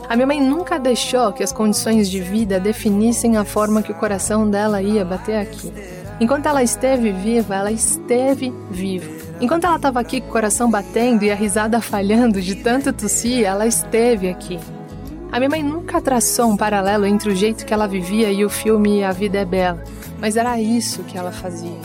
A 0.09 0.17
minha 0.17 0.27
mãe 0.27 0.41
nunca 0.41 0.79
deixou 0.79 1.33
que 1.35 1.43
as 1.43 1.53
condições 1.53 2.09
de 2.09 2.19
vida 2.19 2.59
definissem 2.59 3.37
a 3.37 3.45
forma 3.45 3.83
que 3.83 3.93
o 3.93 3.95
coração 3.95 4.49
dela 4.49 4.81
ia 4.81 5.05
bater 5.05 5.37
aqui. 5.37 5.71
Enquanto 6.19 6.47
ela 6.47 6.63
esteve 6.63 7.13
viva, 7.13 7.55
ela 7.55 7.71
esteve 7.71 8.51
viva. 8.71 9.11
Enquanto 9.39 9.65
ela 9.65 9.77
estava 9.77 10.01
aqui 10.01 10.23
com 10.23 10.29
o 10.29 10.33
coração 10.33 10.71
batendo 10.71 11.25
e 11.25 11.31
a 11.31 11.35
risada 11.35 11.79
falhando 11.81 12.41
de 12.41 12.55
tanto 12.55 12.91
tossir, 12.91 13.45
ela 13.45 13.67
esteve 13.67 14.31
aqui. 14.31 14.59
A 15.31 15.39
minha 15.39 15.51
mãe 15.51 15.63
nunca 15.63 16.01
traçou 16.01 16.47
um 16.47 16.57
paralelo 16.57 17.05
entre 17.05 17.31
o 17.31 17.37
jeito 17.37 17.67
que 17.67 17.75
ela 17.75 17.87
vivia 17.87 18.31
e 18.33 18.47
o 18.47 18.49
filme 18.49 19.05
A 19.05 19.13
Vida 19.13 19.39
é 19.39 19.45
Bela, 19.45 19.85
mas 20.19 20.39
era 20.39 20.59
isso 20.59 21.03
que 21.03 21.19
ela 21.19 21.31
fazia. 21.31 21.79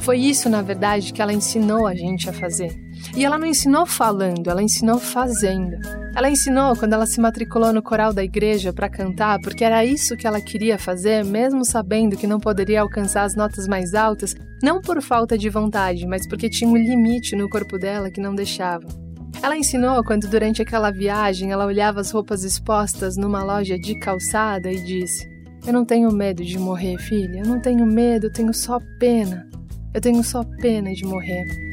Foi 0.00 0.18
isso, 0.18 0.48
na 0.48 0.62
verdade, 0.62 1.12
que 1.12 1.22
ela 1.22 1.32
ensinou 1.32 1.86
a 1.86 1.94
gente 1.94 2.28
a 2.28 2.32
fazer. 2.32 2.76
E 3.16 3.24
ela 3.24 3.38
não 3.38 3.46
ensinou 3.46 3.86
falando, 3.86 4.50
ela 4.50 4.62
ensinou 4.62 4.98
fazendo. 4.98 5.76
Ela 6.18 6.28
ensinou 6.28 6.74
quando 6.74 6.94
ela 6.94 7.06
se 7.06 7.20
matriculou 7.20 7.72
no 7.72 7.80
coral 7.80 8.12
da 8.12 8.24
igreja 8.24 8.72
para 8.72 8.88
cantar, 8.88 9.38
porque 9.38 9.62
era 9.62 9.84
isso 9.84 10.16
que 10.16 10.26
ela 10.26 10.40
queria 10.40 10.76
fazer, 10.76 11.24
mesmo 11.24 11.64
sabendo 11.64 12.16
que 12.16 12.26
não 12.26 12.40
poderia 12.40 12.80
alcançar 12.80 13.22
as 13.22 13.36
notas 13.36 13.68
mais 13.68 13.94
altas, 13.94 14.34
não 14.60 14.80
por 14.80 15.00
falta 15.00 15.38
de 15.38 15.48
vontade, 15.48 16.08
mas 16.08 16.26
porque 16.26 16.50
tinha 16.50 16.68
um 16.68 16.76
limite 16.76 17.36
no 17.36 17.48
corpo 17.48 17.78
dela 17.78 18.10
que 18.10 18.20
não 18.20 18.34
deixava. 18.34 18.84
Ela 19.40 19.56
ensinou 19.56 20.02
quando, 20.02 20.26
durante 20.26 20.60
aquela 20.60 20.90
viagem, 20.90 21.52
ela 21.52 21.64
olhava 21.64 22.00
as 22.00 22.10
roupas 22.10 22.42
expostas 22.42 23.16
numa 23.16 23.44
loja 23.44 23.78
de 23.78 23.96
calçada 24.00 24.72
e 24.72 24.82
disse: 24.82 25.24
Eu 25.64 25.72
não 25.72 25.84
tenho 25.84 26.10
medo 26.10 26.44
de 26.44 26.58
morrer, 26.58 26.98
filha. 26.98 27.42
Eu 27.44 27.46
não 27.46 27.60
tenho 27.60 27.86
medo, 27.86 28.26
eu 28.26 28.32
tenho 28.32 28.52
só 28.52 28.80
pena. 28.98 29.48
Eu 29.94 30.00
tenho 30.00 30.24
só 30.24 30.42
pena 30.60 30.92
de 30.92 31.04
morrer. 31.04 31.67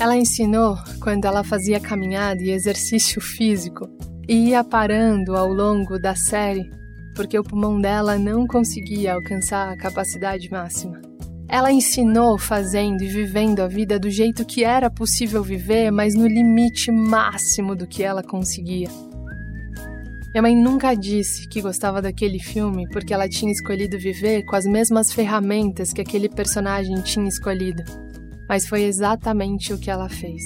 Ela 0.00 0.16
ensinou 0.16 0.78
quando 1.02 1.26
ela 1.26 1.44
fazia 1.44 1.78
caminhada 1.78 2.42
e 2.42 2.52
exercício 2.52 3.20
físico 3.20 3.86
e 4.26 4.48
ia 4.48 4.64
parando 4.64 5.36
ao 5.36 5.52
longo 5.52 5.98
da 5.98 6.14
série 6.14 6.70
porque 7.14 7.38
o 7.38 7.44
pulmão 7.44 7.78
dela 7.78 8.16
não 8.16 8.46
conseguia 8.46 9.12
alcançar 9.12 9.70
a 9.70 9.76
capacidade 9.76 10.50
máxima. 10.50 11.02
Ela 11.46 11.70
ensinou 11.70 12.38
fazendo 12.38 13.02
e 13.02 13.08
vivendo 13.08 13.60
a 13.60 13.68
vida 13.68 13.98
do 13.98 14.08
jeito 14.08 14.46
que 14.46 14.64
era 14.64 14.88
possível 14.88 15.42
viver, 15.42 15.90
mas 15.90 16.14
no 16.14 16.26
limite 16.26 16.90
máximo 16.90 17.76
do 17.76 17.86
que 17.86 18.02
ela 18.02 18.22
conseguia. 18.22 18.88
Minha 20.32 20.40
mãe 20.40 20.56
nunca 20.56 20.94
disse 20.94 21.46
que 21.46 21.60
gostava 21.60 22.00
daquele 22.00 22.38
filme 22.38 22.88
porque 22.88 23.12
ela 23.12 23.28
tinha 23.28 23.52
escolhido 23.52 23.98
viver 23.98 24.44
com 24.44 24.56
as 24.56 24.64
mesmas 24.64 25.12
ferramentas 25.12 25.92
que 25.92 26.00
aquele 26.00 26.30
personagem 26.30 27.02
tinha 27.02 27.28
escolhido 27.28 27.82
mas 28.50 28.66
foi 28.66 28.82
exatamente 28.82 29.72
o 29.72 29.78
que 29.78 29.88
ela 29.90 30.08
fez. 30.08 30.42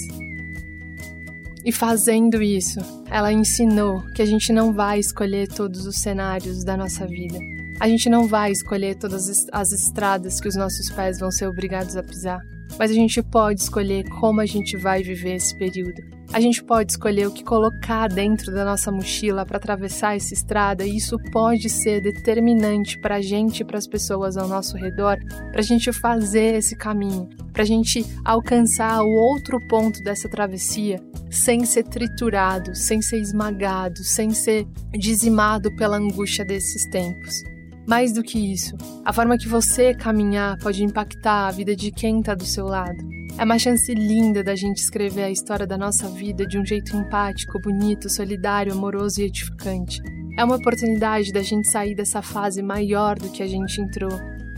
E 1.65 1.73
fazendo 1.73 2.43
isso, 2.43 2.79
ela 3.11 3.33
ensinou 3.33 4.03
que 4.15 4.21
a 4.21 4.27
gente 4.27 4.53
não 4.53 4.75
vai 4.75 4.99
escolher 4.99 5.49
todos 5.49 5.87
os 5.87 5.97
cenários 5.97 6.63
da 6.63 6.77
nossa 6.77 7.07
vida. 7.07 7.39
A 7.81 7.89
gente 7.89 8.11
não 8.11 8.29
vai 8.29 8.53
escolher 8.53 8.97
todas 8.97 9.49
as 9.51 9.73
estradas 9.73 10.39
que 10.39 10.49
os 10.49 10.55
nossos 10.55 10.91
pés 10.91 11.19
vão 11.19 11.31
ser 11.31 11.49
obrigados 11.49 11.97
a 11.97 12.03
pisar 12.03 12.43
mas 12.79 12.91
a 12.91 12.95
gente 12.95 13.23
pode 13.23 13.61
escolher 13.61 14.09
como 14.09 14.41
a 14.41 14.47
gente 14.47 14.77
vai 14.77 15.03
viver 15.03 15.37
esse 15.37 15.55
período. 15.55 16.03
A 16.35 16.41
gente 16.41 16.65
pode 16.65 16.91
escolher 16.91 17.29
o 17.29 17.31
que 17.31 17.45
colocar 17.45 18.09
dentro 18.09 18.53
da 18.53 18.65
nossa 18.65 18.91
mochila 18.91 19.47
para 19.47 19.57
atravessar 19.57 20.17
essa 20.17 20.35
estrada, 20.35 20.85
e 20.85 20.97
isso 20.97 21.17
pode 21.31 21.71
ser 21.71 22.01
determinante 22.01 22.99
para 22.99 23.15
a 23.15 23.21
gente 23.21 23.61
e 23.61 23.65
para 23.65 23.79
as 23.79 23.87
pessoas 23.87 24.37
ao 24.37 24.49
nosso 24.49 24.77
redor, 24.77 25.17
para 25.53 25.61
a 25.61 25.63
gente 25.63 25.93
fazer 25.93 26.57
esse 26.57 26.77
caminho, 26.77 27.29
para 27.53 27.63
a 27.63 27.65
gente 27.65 28.05
alcançar 28.25 29.01
o 29.01 29.09
outro 29.09 29.65
ponto 29.69 30.03
dessa 30.03 30.29
travessia 30.29 31.01
sem 31.31 31.65
ser 31.65 31.85
triturado, 31.85 32.75
sem 32.75 33.01
ser 33.01 33.21
esmagado, 33.21 34.03
sem 34.03 34.31
ser 34.31 34.67
dizimado 34.93 35.73
pela 35.77 35.99
angústia 35.99 36.45
desses 36.45 36.85
tempos. 36.91 37.54
Mais 37.87 38.13
do 38.13 38.23
que 38.23 38.39
isso, 38.39 38.75
a 39.05 39.13
forma 39.13 39.37
que 39.37 39.47
você 39.47 39.95
caminhar 39.95 40.57
pode 40.59 40.83
impactar 40.83 41.49
a 41.49 41.51
vida 41.51 41.77
de 41.77 41.91
quem 41.91 42.21
está 42.21 42.35
do 42.35 42.47
seu 42.47 42.65
lado. 42.65 42.97
É 43.37 43.45
uma 43.45 43.59
chance 43.59 43.93
linda 43.93 44.43
da 44.43 44.55
gente 44.55 44.79
escrever 44.79 45.25
a 45.25 45.31
história 45.31 45.67
da 45.67 45.77
nossa 45.77 46.09
vida 46.09 46.47
de 46.47 46.59
um 46.59 46.65
jeito 46.65 46.97
empático, 46.97 47.61
bonito, 47.61 48.09
solidário, 48.09 48.73
amoroso 48.73 49.21
e 49.21 49.25
edificante. 49.25 50.01
É 50.39 50.45
uma 50.45 50.57
oportunidade 50.57 51.31
da 51.31 51.43
gente 51.43 51.71
sair 51.71 51.95
dessa 51.95 52.23
fase 52.23 52.63
maior 52.63 53.19
do 53.19 53.29
que 53.29 53.43
a 53.43 53.47
gente 53.47 53.81
entrou. 53.81 54.13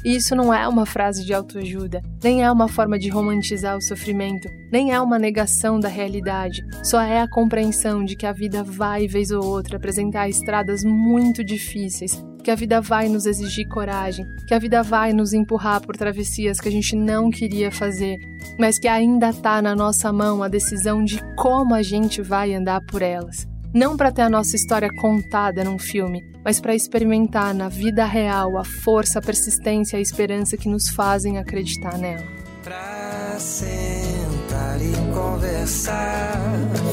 E 0.04 0.14
isso 0.14 0.36
não 0.36 0.54
é 0.54 0.68
uma 0.68 0.86
frase 0.86 1.24
de 1.24 1.34
autoajuda, 1.34 2.00
nem 2.22 2.44
é 2.44 2.52
uma 2.52 2.68
forma 2.68 2.96
de 2.96 3.08
romantizar 3.08 3.76
o 3.76 3.82
sofrimento, 3.82 4.48
nem 4.70 4.92
é 4.92 5.00
uma 5.00 5.18
negação 5.18 5.80
da 5.80 5.88
realidade. 5.88 6.62
Só 6.84 7.00
é 7.00 7.20
a 7.20 7.28
compreensão 7.28 8.04
de 8.04 8.14
que 8.14 8.26
a 8.26 8.32
vida 8.32 8.62
vai, 8.62 9.08
vez 9.08 9.32
ou 9.32 9.44
outra, 9.44 9.78
apresentar 9.78 10.28
estradas 10.28 10.84
muito 10.84 11.42
difíceis 11.42 12.22
que 12.46 12.50
a 12.52 12.54
vida 12.54 12.80
vai 12.80 13.08
nos 13.08 13.26
exigir 13.26 13.66
coragem, 13.66 14.24
que 14.46 14.54
a 14.54 14.58
vida 14.60 14.80
vai 14.80 15.12
nos 15.12 15.32
empurrar 15.32 15.80
por 15.80 15.96
travessias 15.96 16.60
que 16.60 16.68
a 16.68 16.70
gente 16.70 16.94
não 16.94 17.28
queria 17.28 17.72
fazer, 17.72 18.18
mas 18.56 18.78
que 18.78 18.86
ainda 18.86 19.30
está 19.30 19.60
na 19.60 19.74
nossa 19.74 20.12
mão 20.12 20.44
a 20.44 20.48
decisão 20.48 21.02
de 21.02 21.20
como 21.34 21.74
a 21.74 21.82
gente 21.82 22.22
vai 22.22 22.54
andar 22.54 22.80
por 22.86 23.02
elas. 23.02 23.48
Não 23.74 23.96
para 23.96 24.12
ter 24.12 24.22
a 24.22 24.30
nossa 24.30 24.54
história 24.54 24.88
contada 25.00 25.64
num 25.64 25.76
filme, 25.76 26.22
mas 26.44 26.60
para 26.60 26.72
experimentar 26.72 27.52
na 27.52 27.68
vida 27.68 28.04
real 28.04 28.56
a 28.56 28.62
força, 28.62 29.18
a 29.18 29.22
persistência 29.22 29.96
e 29.96 29.98
a 29.98 30.02
esperança 30.02 30.56
que 30.56 30.68
nos 30.68 30.88
fazem 30.90 31.38
acreditar 31.38 31.98
nela. 31.98 32.24
Pra 32.62 33.40
sentar 33.40 34.80
e 34.80 34.92
conversar, 35.12 36.40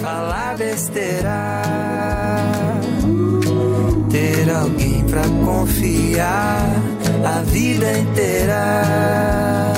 falar 0.01 0.57
besteira 0.57 1.61
ter 4.13 4.47
alguém 4.51 5.03
pra 5.05 5.23
confiar 5.43 6.69
a 7.25 7.41
vida 7.41 7.97
inteira. 7.97 9.73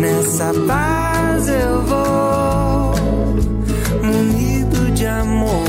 Nessa 0.00 0.52
paz 0.66 1.46
eu 1.46 1.82
vou, 1.82 2.94
munido 4.02 4.90
de 4.90 5.06
amor. 5.06 5.62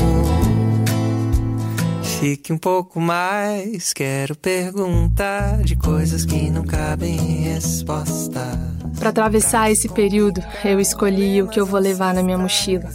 Fique 2.02 2.52
um 2.52 2.58
pouco 2.58 3.00
mais, 3.00 3.92
quero 3.92 4.34
perguntar 4.34 5.62
de 5.62 5.76
coisas 5.76 6.24
que 6.24 6.50
não 6.50 6.64
cabem 6.64 7.14
em 7.14 7.42
respostas. 7.52 8.83
Para 8.98 9.10
atravessar 9.10 9.70
esse 9.70 9.88
período, 9.88 10.42
eu 10.64 10.80
escolhi 10.80 11.42
o 11.42 11.48
que 11.48 11.60
eu 11.60 11.66
vou 11.66 11.80
levar 11.80 12.14
na 12.14 12.22
minha 12.22 12.38
mochila. 12.38 12.88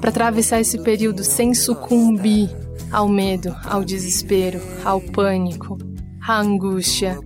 Para 0.00 0.10
atravessar 0.10 0.60
esse 0.60 0.78
período 0.78 1.24
sem 1.24 1.54
sucumbir 1.54 2.50
ao 2.90 3.08
medo, 3.08 3.54
ao 3.64 3.84
desespero, 3.84 4.60
ao 4.84 5.00
pânico, 5.00 5.78
à 6.26 6.40
angústia, 6.40 7.18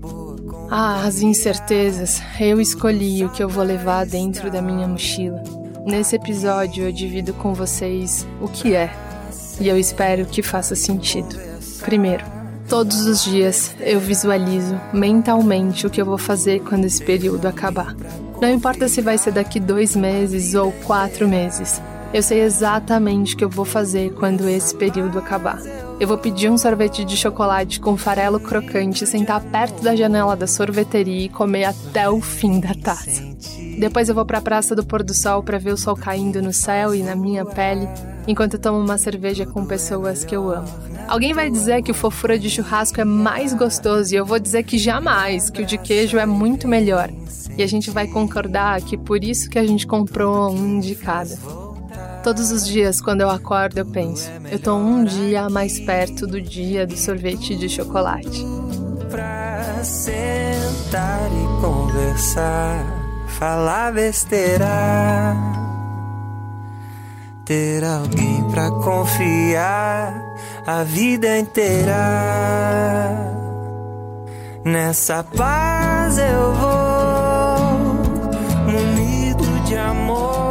às 0.71 1.21
incertezas, 1.23 2.23
eu 2.39 2.61
escolhi 2.61 3.25
o 3.25 3.31
que 3.31 3.43
eu 3.43 3.49
vou 3.49 3.65
levar 3.65 4.07
dentro 4.07 4.51
da 4.51 4.63
minha 4.63 4.87
mochila. 4.87 5.43
Nesse 5.87 6.17
episódio, 6.17 6.85
eu 6.85 6.93
divido 6.93 7.33
com 7.35 7.55
vocês 7.55 8.27
o 8.41 8.49
que 8.49 8.75
é, 8.75 8.93
e 9.61 9.69
eu 9.69 9.79
espero 9.79 10.27
que 10.27 10.43
faça 10.43 10.75
sentido. 10.75 11.35
Primeiro, 11.81 12.38
todos 12.69 13.07
os 13.07 13.25
dias 13.25 13.75
eu 13.81 13.99
visualizo 13.99 14.79
mentalmente 14.93 15.87
o 15.87 15.91
que 15.91 16.01
eu 16.01 16.05
vou 16.05 16.19
fazer 16.19 16.61
quando 16.61 16.85
esse 16.85 17.03
período 17.03 17.47
acabar. 17.47 17.97
Não 18.41 18.51
importa 18.51 18.89
se 18.89 19.01
vai 19.01 19.17
ser 19.17 19.33
daqui 19.33 19.59
dois 19.59 19.97
meses 19.97 20.55
ou 20.55 20.71
quatro 20.85 21.27
meses, 21.27 21.81
eu 22.13 22.23
sei 22.23 22.43
exatamente 22.43 23.35
o 23.35 23.39
que 23.39 23.45
eu 23.45 23.49
vou 23.49 23.65
fazer 23.65 24.13
quando 24.15 24.49
esse 24.49 24.75
período 24.75 25.19
acabar. 25.19 25.61
Eu 25.99 26.07
vou 26.07 26.17
pedir 26.17 26.51
um 26.51 26.57
sorvete 26.57 27.05
de 27.05 27.17
chocolate 27.17 27.81
com 27.81 27.97
farelo 27.97 28.39
crocante, 28.39 29.07
sentar 29.07 29.41
perto 29.41 29.83
da 29.83 29.97
janela 29.97 30.37
da 30.37 30.47
sorveteria 30.47 31.27
e 31.27 31.29
comer 31.29 31.65
até 31.65 32.09
o 32.09 32.21
fim 32.21 32.61
da 32.61 32.75
taça. 32.75 33.23
Depois 33.79 34.09
eu 34.09 34.15
vou 34.15 34.27
para 34.27 34.39
a 34.39 34.43
Praça 34.43 34.75
do 34.75 34.85
Pôr 34.85 35.03
do 35.03 35.15
Sol 35.15 35.43
para 35.43 35.59
ver 35.59 35.73
o 35.73 35.77
sol 35.77 35.97
caindo 35.97 36.43
no 36.43 36.53
céu 36.53 36.95
e 36.95 37.03
na 37.03 37.15
minha 37.15 37.45
pele, 37.45 37.89
enquanto 38.27 38.55
eu 38.55 38.61
tomo 38.61 38.79
uma 38.79 38.99
cerveja 38.99 39.47
com 39.47 39.65
pessoas 39.65 40.25
que 40.25 40.35
eu 40.35 40.51
amo. 40.51 40.69
Alguém 41.07 41.33
vai 41.33 41.49
dizer 41.51 41.83
que 41.83 41.91
o 41.91 41.95
fofura 41.95 42.39
de 42.39 42.51
churrasco 42.51 43.01
é 43.01 43.05
mais 43.05 43.55
gostoso 43.55 44.13
e 44.13 44.17
eu 44.17 44.27
vou 44.27 44.39
dizer 44.39 44.65
que 44.65 44.77
jamais, 44.77 45.49
que 45.49 45.63
o 45.63 45.67
de 45.67 45.79
queijo 45.79 46.19
é 46.19 46.27
muito 46.27 46.69
melhor. 46.69 47.09
E 47.57 47.63
a 47.63 47.67
gente 47.67 47.91
vai 47.91 48.07
concordar 48.07 48.83
que 48.83 48.97
por 48.97 49.25
isso 49.25 49.49
que 49.49 49.59
a 49.59 49.67
gente 49.67 49.87
comprou 49.87 50.51
um 50.51 50.79
de 50.79 50.95
cada. 50.95 51.37
Todos 52.23 52.51
os 52.51 52.67
dias, 52.67 53.01
quando 53.01 53.23
eu 53.23 53.31
acordo, 53.31 53.79
eu 53.79 53.87
penso: 53.87 54.31
eu 54.51 54.59
tô 54.59 54.77
um 54.77 55.03
dia 55.03 55.49
mais 55.49 55.81
perto 55.81 56.27
do 56.27 56.41
dia 56.41 56.87
do 56.87 56.97
sorvete 56.97 57.57
de 57.57 57.69
chocolate. 57.69 58.45
Pra 59.11 59.83
sentar 59.83 61.31
e 61.33 61.61
conversar, 61.63 63.08
falar 63.39 63.93
besteira. 63.93 64.67
Ter 67.45 67.85
alguém 67.85 68.43
pra 68.51 68.69
confiar 68.71 70.13
a 70.67 70.83
vida 70.83 71.39
inteira. 71.39 71.97
Nessa 74.65 75.23
paz 75.23 76.19
eu 76.19 76.53
vou, 76.53 77.59
munido 78.67 79.61
de 79.65 79.77
amor. 79.77 80.49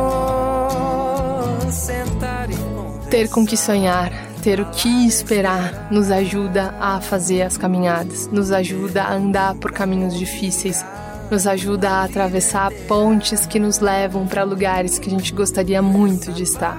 Ter 3.12 3.30
com 3.30 3.46
que 3.46 3.58
sonhar, 3.58 4.12
ter 4.42 4.60
o 4.60 4.66
que 4.72 5.08
esperar, 5.08 5.88
nos 5.92 6.10
ajuda 6.12 6.74
a 6.80 7.00
fazer 7.02 7.42
as 7.42 7.58
caminhadas, 7.58 8.28
nos 8.28 8.52
ajuda 8.52 9.04
a 9.04 9.14
andar 9.14 9.56
por 9.56 9.72
caminhos 9.72 10.18
difíceis, 10.18 10.84
nos 11.30 11.46
ajuda 11.46 11.90
a 11.90 12.04
atravessar 12.04 12.72
pontes 12.88 13.46
que 13.46 13.60
nos 13.60 13.80
levam 13.80 14.28
para 14.28 14.44
lugares 14.44 14.98
que 14.98 15.08
a 15.08 15.12
gente 15.12 15.34
gostaria 15.34 15.82
muito 15.82 16.32
de 16.32 16.44
estar. 16.44 16.78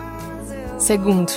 Segundo, 0.78 1.32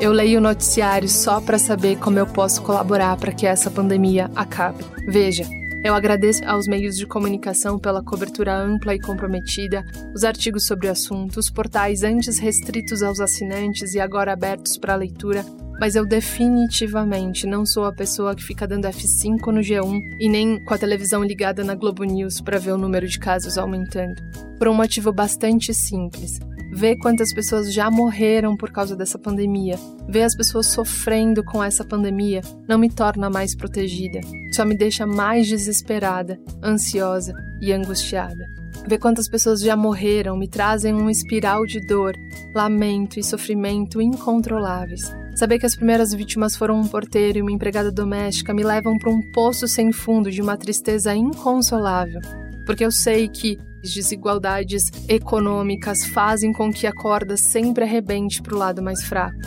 eu 0.00 0.12
leio 0.12 0.38
o 0.38 0.42
noticiário 0.42 1.08
só 1.08 1.40
para 1.40 1.58
saber 1.58 1.98
como 1.98 2.18
eu 2.18 2.26
posso 2.26 2.62
colaborar 2.62 3.16
para 3.16 3.32
que 3.32 3.46
essa 3.46 3.70
pandemia 3.70 4.30
acabe. 4.36 4.84
Veja, 5.08 5.44
eu 5.84 5.94
agradeço 5.94 6.44
aos 6.44 6.66
meios 6.66 6.96
de 6.96 7.06
comunicação 7.06 7.78
pela 7.78 8.02
cobertura 8.02 8.56
ampla 8.56 8.94
e 8.94 9.00
comprometida, 9.00 9.84
os 10.14 10.24
artigos 10.24 10.66
sobre 10.66 10.88
o 10.88 10.90
assunto, 10.90 11.38
os 11.38 11.50
portais 11.50 12.02
antes 12.02 12.38
restritos 12.38 13.02
aos 13.02 13.20
assinantes 13.20 13.94
e 13.94 14.00
agora 14.00 14.32
abertos 14.32 14.76
para 14.76 14.96
leitura, 14.96 15.44
mas 15.80 15.94
eu 15.94 16.06
definitivamente 16.06 17.46
não 17.46 17.64
sou 17.64 17.84
a 17.84 17.92
pessoa 17.92 18.34
que 18.34 18.42
fica 18.42 18.66
dando 18.66 18.88
F5 18.88 19.46
no 19.52 19.60
G1 19.60 20.00
e 20.18 20.28
nem 20.28 20.62
com 20.64 20.74
a 20.74 20.78
televisão 20.78 21.22
ligada 21.22 21.62
na 21.64 21.74
Globo 21.74 22.04
News 22.04 22.40
para 22.40 22.58
ver 22.58 22.72
o 22.72 22.78
número 22.78 23.06
de 23.06 23.18
casos 23.18 23.58
aumentando. 23.58 24.22
Por 24.58 24.68
um 24.68 24.74
motivo 24.74 25.12
bastante 25.12 25.72
simples 25.72 26.38
ver 26.70 26.96
quantas 26.96 27.32
pessoas 27.32 27.72
já 27.72 27.90
morreram 27.90 28.56
por 28.56 28.70
causa 28.70 28.94
dessa 28.94 29.18
pandemia, 29.18 29.76
ver 30.08 30.22
as 30.22 30.36
pessoas 30.36 30.66
sofrendo 30.66 31.42
com 31.42 31.62
essa 31.62 31.84
pandemia, 31.84 32.40
não 32.68 32.78
me 32.78 32.90
torna 32.90 33.30
mais 33.30 33.56
protegida, 33.56 34.20
só 34.52 34.64
me 34.64 34.76
deixa 34.76 35.06
mais 35.06 35.46
desesperada, 35.46 36.38
ansiosa 36.62 37.32
e 37.60 37.72
angustiada. 37.72 38.46
Ver 38.86 38.98
quantas 38.98 39.28
pessoas 39.28 39.60
já 39.60 39.76
morreram 39.76 40.36
me 40.36 40.48
trazem 40.48 40.94
uma 40.94 41.10
espiral 41.10 41.66
de 41.66 41.84
dor, 41.86 42.14
lamento 42.54 43.18
e 43.18 43.24
sofrimento 43.24 44.00
incontroláveis. 44.00 45.02
Saber 45.38 45.60
que 45.60 45.66
as 45.66 45.76
primeiras 45.76 46.12
vítimas 46.12 46.56
foram 46.56 46.80
um 46.80 46.88
porteiro 46.88 47.38
e 47.38 47.42
uma 47.42 47.52
empregada 47.52 47.92
doméstica 47.92 48.52
me 48.52 48.64
levam 48.64 48.98
para 48.98 49.08
um 49.08 49.22
poço 49.30 49.68
sem 49.68 49.92
fundo 49.92 50.32
de 50.32 50.42
uma 50.42 50.56
tristeza 50.56 51.14
inconsolável, 51.14 52.20
porque 52.66 52.84
eu 52.84 52.90
sei 52.90 53.28
que 53.28 53.56
desigualdades 53.80 54.90
econômicas 55.08 56.04
fazem 56.06 56.52
com 56.52 56.72
que 56.72 56.88
a 56.88 56.92
corda 56.92 57.36
sempre 57.36 57.84
arrebente 57.84 58.42
para 58.42 58.52
o 58.52 58.58
lado 58.58 58.82
mais 58.82 59.04
fraco. 59.04 59.38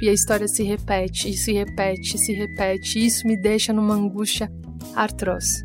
E 0.00 0.08
a 0.08 0.12
história 0.12 0.46
se 0.46 0.62
repete, 0.62 1.28
e 1.28 1.36
se 1.36 1.52
repete, 1.52 2.14
e 2.14 2.18
se 2.20 2.32
repete, 2.32 3.00
e 3.00 3.06
isso 3.06 3.26
me 3.26 3.36
deixa 3.36 3.72
numa 3.72 3.94
angústia 3.94 4.48
atroz. 4.94 5.64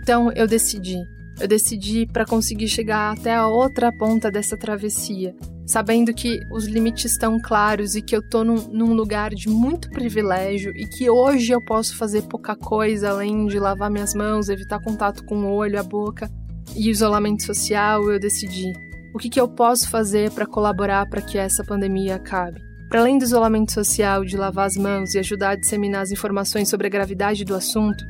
Então 0.00 0.32
eu 0.32 0.46
decidi. 0.46 0.96
Eu 1.38 1.46
decidi 1.46 2.06
para 2.06 2.24
conseguir 2.24 2.68
chegar 2.68 3.12
até 3.12 3.34
a 3.34 3.46
outra 3.46 3.92
ponta 3.92 4.30
dessa 4.30 4.56
travessia, 4.56 5.34
sabendo 5.66 6.12
que 6.12 6.40
os 6.50 6.66
limites 6.66 7.12
estão 7.12 7.40
claros 7.40 7.94
e 7.94 8.02
que 8.02 8.14
eu 8.14 8.22
tô 8.28 8.44
num, 8.44 8.68
num, 8.68 8.94
lugar 8.94 9.30
de 9.30 9.48
muito 9.48 9.90
privilégio 9.90 10.72
e 10.76 10.86
que 10.86 11.08
hoje 11.08 11.52
eu 11.52 11.60
posso 11.60 11.96
fazer 11.96 12.22
pouca 12.22 12.56
coisa 12.56 13.10
além 13.10 13.46
de 13.46 13.58
lavar 13.58 13.90
minhas 13.90 14.14
mãos, 14.14 14.48
evitar 14.48 14.80
contato 14.80 15.24
com 15.24 15.36
o 15.36 15.54
olho, 15.54 15.78
a 15.78 15.82
boca 15.82 16.30
e 16.76 16.90
isolamento 16.90 17.44
social, 17.44 18.10
eu 18.10 18.18
decidi 18.18 18.72
o 19.14 19.18
que, 19.18 19.28
que 19.28 19.40
eu 19.40 19.48
posso 19.48 19.90
fazer 19.90 20.30
para 20.30 20.46
colaborar 20.46 21.08
para 21.08 21.20
que 21.20 21.36
essa 21.36 21.62
pandemia 21.62 22.16
acabe. 22.16 22.60
Para 22.88 23.00
além 23.00 23.18
do 23.18 23.24
isolamento 23.24 23.72
social, 23.72 24.24
de 24.24 24.36
lavar 24.36 24.66
as 24.66 24.76
mãos 24.76 25.14
e 25.14 25.18
ajudar 25.18 25.50
a 25.50 25.56
disseminar 25.56 26.02
as 26.02 26.10
informações 26.10 26.68
sobre 26.68 26.86
a 26.86 26.90
gravidade 26.90 27.44
do 27.44 27.54
assunto, 27.54 28.04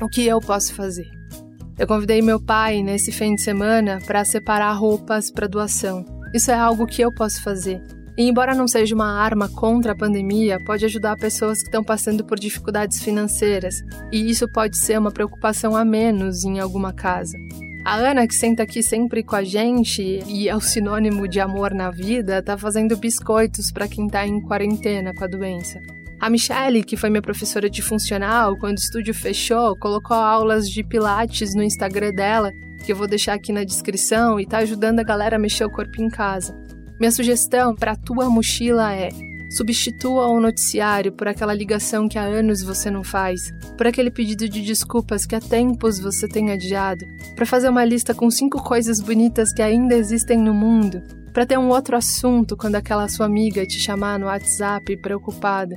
o 0.00 0.08
que 0.08 0.26
eu 0.26 0.40
posso 0.40 0.74
fazer? 0.74 1.08
Eu 1.78 1.86
convidei 1.86 2.22
meu 2.22 2.40
pai 2.40 2.82
nesse 2.82 3.12
fim 3.12 3.34
de 3.34 3.42
semana 3.42 3.98
para 4.06 4.24
separar 4.24 4.72
roupas 4.72 5.30
para 5.30 5.46
doação. 5.46 6.15
Isso 6.36 6.50
é 6.50 6.54
algo 6.54 6.86
que 6.86 7.00
eu 7.00 7.10
posso 7.10 7.42
fazer. 7.42 7.80
E 8.14 8.28
embora 8.28 8.54
não 8.54 8.68
seja 8.68 8.94
uma 8.94 9.10
arma 9.10 9.48
contra 9.48 9.92
a 9.92 9.96
pandemia, 9.96 10.62
pode 10.66 10.84
ajudar 10.84 11.16
pessoas 11.16 11.60
que 11.60 11.68
estão 11.68 11.82
passando 11.82 12.22
por 12.22 12.38
dificuldades 12.38 13.02
financeiras, 13.02 13.76
e 14.12 14.28
isso 14.28 14.46
pode 14.46 14.76
ser 14.76 14.98
uma 14.98 15.10
preocupação 15.10 15.74
a 15.74 15.82
menos 15.82 16.44
em 16.44 16.60
alguma 16.60 16.92
casa. 16.92 17.38
A 17.86 17.94
Ana, 17.94 18.26
que 18.26 18.34
senta 18.34 18.64
aqui 18.64 18.82
sempre 18.82 19.22
com 19.22 19.34
a 19.34 19.44
gente 19.44 20.02
e 20.26 20.46
é 20.46 20.54
o 20.54 20.60
sinônimo 20.60 21.26
de 21.26 21.40
amor 21.40 21.72
na 21.72 21.90
vida, 21.90 22.42
tá 22.42 22.58
fazendo 22.58 22.98
biscoitos 22.98 23.72
para 23.72 23.88
quem 23.88 24.06
tá 24.06 24.26
em 24.26 24.38
quarentena 24.42 25.14
com 25.14 25.24
a 25.24 25.28
doença. 25.28 25.80
A 26.18 26.30
Michelle, 26.30 26.82
que 26.82 26.96
foi 26.96 27.10
minha 27.10 27.22
professora 27.22 27.68
de 27.68 27.82
funcional, 27.82 28.56
quando 28.56 28.78
o 28.78 28.80
estúdio 28.80 29.12
fechou, 29.12 29.76
colocou 29.76 30.16
aulas 30.16 30.68
de 30.68 30.82
pilates 30.82 31.54
no 31.54 31.62
Instagram 31.62 32.12
dela, 32.12 32.50
que 32.84 32.90
eu 32.90 32.96
vou 32.96 33.06
deixar 33.06 33.34
aqui 33.34 33.52
na 33.52 33.64
descrição, 33.64 34.40
e 34.40 34.46
tá 34.46 34.58
ajudando 34.58 35.00
a 35.00 35.04
galera 35.04 35.36
a 35.36 35.38
mexer 35.38 35.64
o 35.64 35.70
corpo 35.70 36.00
em 36.00 36.08
casa. 36.08 36.56
Minha 36.98 37.12
sugestão 37.12 37.74
para 37.74 37.94
tua 37.94 38.30
mochila 38.30 38.94
é: 38.94 39.10
Substitua 39.50 40.26
o 40.28 40.40
noticiário 40.40 41.12
por 41.12 41.28
aquela 41.28 41.52
ligação 41.52 42.08
que 42.08 42.18
há 42.18 42.22
anos 42.22 42.62
você 42.62 42.90
não 42.90 43.04
faz, 43.04 43.40
por 43.76 43.86
aquele 43.86 44.10
pedido 44.10 44.48
de 44.48 44.62
desculpas 44.62 45.26
que 45.26 45.34
há 45.34 45.40
tempos 45.40 46.00
você 46.00 46.26
tem 46.26 46.50
adiado, 46.50 47.04
para 47.34 47.44
fazer 47.44 47.68
uma 47.68 47.84
lista 47.84 48.14
com 48.14 48.30
cinco 48.30 48.62
coisas 48.62 49.00
bonitas 49.00 49.52
que 49.52 49.60
ainda 49.60 49.94
existem 49.94 50.38
no 50.38 50.54
mundo, 50.54 51.02
para 51.32 51.44
ter 51.44 51.58
um 51.58 51.68
outro 51.68 51.94
assunto 51.94 52.56
quando 52.56 52.76
aquela 52.76 53.06
sua 53.08 53.26
amiga 53.26 53.66
te 53.66 53.78
chamar 53.78 54.18
no 54.18 54.26
WhatsApp 54.26 54.96
preocupada. 54.96 55.76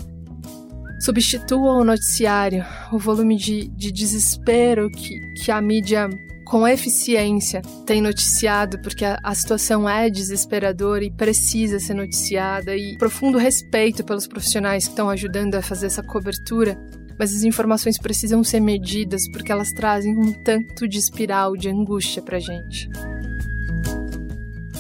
Substitua 1.00 1.74
o 1.74 1.84
noticiário, 1.84 2.66
o 2.92 3.00
volume 3.00 3.38
de, 3.38 3.70
de 3.70 3.92
desespero 3.92 4.90
que, 4.90 5.18
que 5.34 5.52
a 5.52 5.62
mídia 5.62 6.10
com 6.46 6.68
eficiência 6.68 7.62
tem 7.86 8.02
noticiado, 8.02 8.80
porque 8.80 9.06
a, 9.06 9.20
a, 9.24 9.34
situação 9.36 9.88
é 9.88 10.10
desesperadora 10.10 11.06
e 11.06 11.12
precisa 11.12 11.80
ser 11.80 11.94
noticiada, 11.94 12.76
e 12.76 12.98
profundo 12.98 13.38
respeito 13.38 14.04
pelos 14.04 14.28
profissionais 14.28 14.86
que 14.86 14.90
estão 14.90 15.10
ajudando 15.10 15.56
a 15.56 15.62
fazer 15.62 15.86
essa 15.86 16.04
cobertura, 16.04 16.76
mas 17.20 17.34
as 17.34 17.44
informações 17.44 17.98
precisam 17.98 18.44
ser 18.44 18.60
medidas 18.60 19.30
porque 19.32 19.52
elas 19.52 19.72
trazem 19.72 20.18
um 20.18 20.34
tanto 20.34 20.88
de 20.88 20.98
espiral 20.98 21.56
de 21.56 21.70
angústia 21.70 22.22
pra 22.22 22.40
gente. 22.40 22.90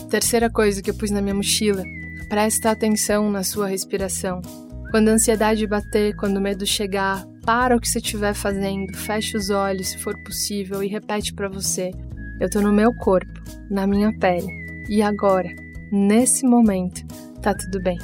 Terceira 0.09 0.49
coisa 0.49 0.81
que 0.81 0.89
eu 0.89 0.95
pus 0.95 1.11
na 1.11 1.21
minha 1.21 1.35
mochila: 1.35 1.83
presta 2.27 2.71
atenção 2.71 3.31
na 3.31 3.43
sua 3.43 3.67
respiração. 3.67 4.41
Quando 4.91 5.09
a 5.09 5.13
ansiedade 5.13 5.67
bater, 5.67 6.15
quando 6.15 6.37
o 6.37 6.41
medo 6.41 6.65
chegar, 6.65 7.23
para 7.45 7.75
o 7.75 7.79
que 7.79 7.87
você 7.87 7.99
estiver 7.99 8.33
fazendo, 8.33 8.97
feche 8.97 9.37
os 9.37 9.51
olhos 9.51 9.89
se 9.89 9.99
for 9.99 10.17
possível 10.23 10.83
e 10.83 10.87
repete 10.87 11.31
para 11.33 11.47
você: 11.47 11.91
Eu 12.39 12.49
tô 12.49 12.59
no 12.59 12.73
meu 12.73 12.91
corpo, 12.93 13.39
na 13.69 13.85
minha 13.85 14.11
pele. 14.17 14.47
E 14.89 15.03
agora, 15.03 15.49
nesse 15.91 16.43
momento, 16.43 17.05
tá 17.39 17.53
tudo 17.53 17.79
bem. 17.79 17.99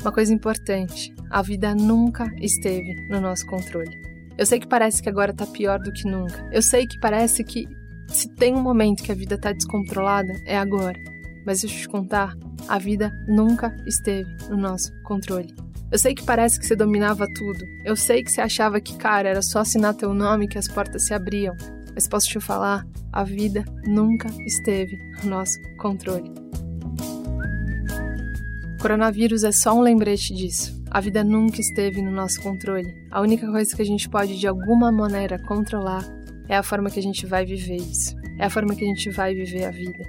Uma 0.00 0.12
coisa 0.12 0.32
importante: 0.32 1.12
a 1.30 1.42
vida 1.42 1.74
nunca 1.74 2.32
esteve 2.40 2.94
no 3.08 3.20
nosso 3.20 3.44
controle. 3.46 3.90
Eu 4.38 4.46
sei 4.46 4.60
que 4.60 4.68
parece 4.68 5.02
que 5.02 5.08
agora 5.08 5.34
tá 5.34 5.46
pior 5.46 5.80
do 5.80 5.92
que 5.92 6.08
nunca. 6.08 6.48
Eu 6.52 6.62
sei 6.62 6.86
que 6.86 6.98
parece 7.00 7.42
que 7.42 7.66
se 8.06 8.28
tem 8.36 8.54
um 8.54 8.62
momento 8.62 9.02
que 9.02 9.10
a 9.10 9.16
vida 9.16 9.36
tá 9.36 9.52
descontrolada, 9.52 10.32
é 10.46 10.56
agora. 10.56 10.98
Mas 11.44 11.62
deixa 11.62 11.76
eu 11.76 11.80
te 11.80 11.88
contar, 11.88 12.36
a 12.68 12.78
vida 12.78 13.12
nunca 13.26 13.76
esteve 13.84 14.30
no 14.48 14.56
nosso 14.56 14.92
controle. 15.02 15.67
Eu 15.90 15.98
sei 15.98 16.14
que 16.14 16.22
parece 16.22 16.60
que 16.60 16.66
você 16.66 16.76
dominava 16.76 17.26
tudo. 17.34 17.64
Eu 17.82 17.96
sei 17.96 18.22
que 18.22 18.30
você 18.30 18.42
achava 18.42 18.78
que, 18.78 18.96
cara, 18.98 19.30
era 19.30 19.40
só 19.40 19.60
assinar 19.60 19.94
teu 19.94 20.12
nome 20.12 20.46
que 20.46 20.58
as 20.58 20.68
portas 20.68 21.06
se 21.06 21.14
abriam. 21.14 21.56
Mas 21.94 22.06
posso 22.06 22.26
te 22.26 22.38
falar, 22.40 22.86
a 23.10 23.24
vida 23.24 23.64
nunca 23.86 24.28
esteve 24.46 24.98
no 25.24 25.30
nosso 25.30 25.58
controle. 25.78 26.30
Coronavírus 28.82 29.44
é 29.44 29.50
só 29.50 29.72
um 29.74 29.80
lembrete 29.80 30.34
disso. 30.34 30.78
A 30.90 31.00
vida 31.00 31.24
nunca 31.24 31.60
esteve 31.60 32.02
no 32.02 32.10
nosso 32.10 32.40
controle. 32.42 32.94
A 33.10 33.22
única 33.22 33.50
coisa 33.50 33.74
que 33.74 33.82
a 33.82 33.84
gente 33.84 34.08
pode 34.10 34.38
de 34.38 34.46
alguma 34.46 34.92
maneira 34.92 35.38
controlar 35.38 36.04
é 36.48 36.56
a 36.56 36.62
forma 36.62 36.90
que 36.90 37.00
a 37.00 37.02
gente 37.02 37.24
vai 37.24 37.46
viver 37.46 37.76
isso. 37.76 38.14
É 38.38 38.44
a 38.44 38.50
forma 38.50 38.76
que 38.76 38.84
a 38.84 38.88
gente 38.88 39.10
vai 39.10 39.34
viver 39.34 39.64
a 39.64 39.70
vida. 39.70 40.04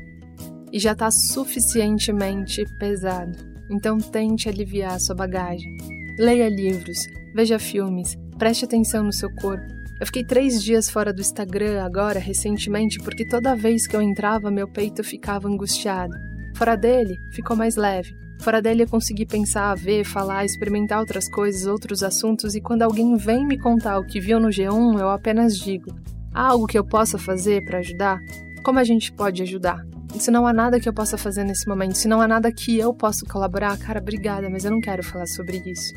E 0.71 0.77
já 0.77 0.91
está 0.91 1.09
suficientemente 1.09 2.63
pesado. 2.77 3.48
Então 3.69 3.97
tente 3.97 4.49
aliviar 4.49 4.99
sua 4.99 5.15
bagagem. 5.15 5.77
Leia 6.17 6.49
livros, 6.49 6.97
veja 7.33 7.59
filmes, 7.59 8.17
preste 8.37 8.65
atenção 8.65 9.03
no 9.03 9.13
seu 9.13 9.29
corpo. 9.35 9.65
Eu 9.99 10.05
fiquei 10.05 10.23
três 10.23 10.63
dias 10.63 10.89
fora 10.89 11.11
do 11.13 11.21
Instagram 11.21 11.83
agora, 11.83 12.19
recentemente, 12.19 12.99
porque 12.99 13.27
toda 13.27 13.55
vez 13.55 13.85
que 13.85 13.95
eu 13.95 14.01
entrava, 14.01 14.49
meu 14.49 14.67
peito 14.67 15.03
ficava 15.03 15.47
angustiado. 15.47 16.13
Fora 16.55 16.77
dele, 16.77 17.17
ficou 17.33 17.55
mais 17.55 17.75
leve. 17.75 18.09
Fora 18.41 18.61
dele 18.61 18.83
eu 18.83 18.87
consegui 18.87 19.25
pensar, 19.25 19.75
ver, 19.75 20.05
falar, 20.05 20.45
experimentar 20.45 20.99
outras 20.99 21.29
coisas, 21.29 21.67
outros 21.67 22.01
assuntos, 22.01 22.55
e 22.55 22.61
quando 22.61 22.83
alguém 22.83 23.17
vem 23.17 23.45
me 23.45 23.57
contar 23.57 23.99
o 23.99 24.05
que 24.05 24.21
viu 24.21 24.39
no 24.39 24.47
G1, 24.47 24.99
eu 24.99 25.09
apenas 25.09 25.57
digo: 25.57 25.93
há 26.33 26.47
algo 26.47 26.65
que 26.65 26.79
eu 26.79 26.85
possa 26.85 27.17
fazer 27.17 27.65
para 27.65 27.79
ajudar? 27.79 28.21
Como 28.63 28.79
a 28.79 28.83
gente 28.85 29.11
pode 29.11 29.43
ajudar? 29.43 29.85
Se 30.17 30.31
não 30.31 30.47
há 30.47 30.53
nada 30.53 30.79
que 30.79 30.89
eu 30.89 30.93
possa 30.93 31.17
fazer 31.17 31.43
nesse 31.43 31.67
momento, 31.67 31.95
se 31.95 32.07
não 32.07 32.21
há 32.21 32.27
nada 32.27 32.51
que 32.51 32.77
eu 32.77 32.93
possa 32.93 33.25
colaborar, 33.25 33.77
cara, 33.77 33.99
obrigada, 33.99 34.49
mas 34.49 34.65
eu 34.65 34.71
não 34.71 34.81
quero 34.81 35.03
falar 35.03 35.27
sobre 35.27 35.61
isso. 35.65 35.93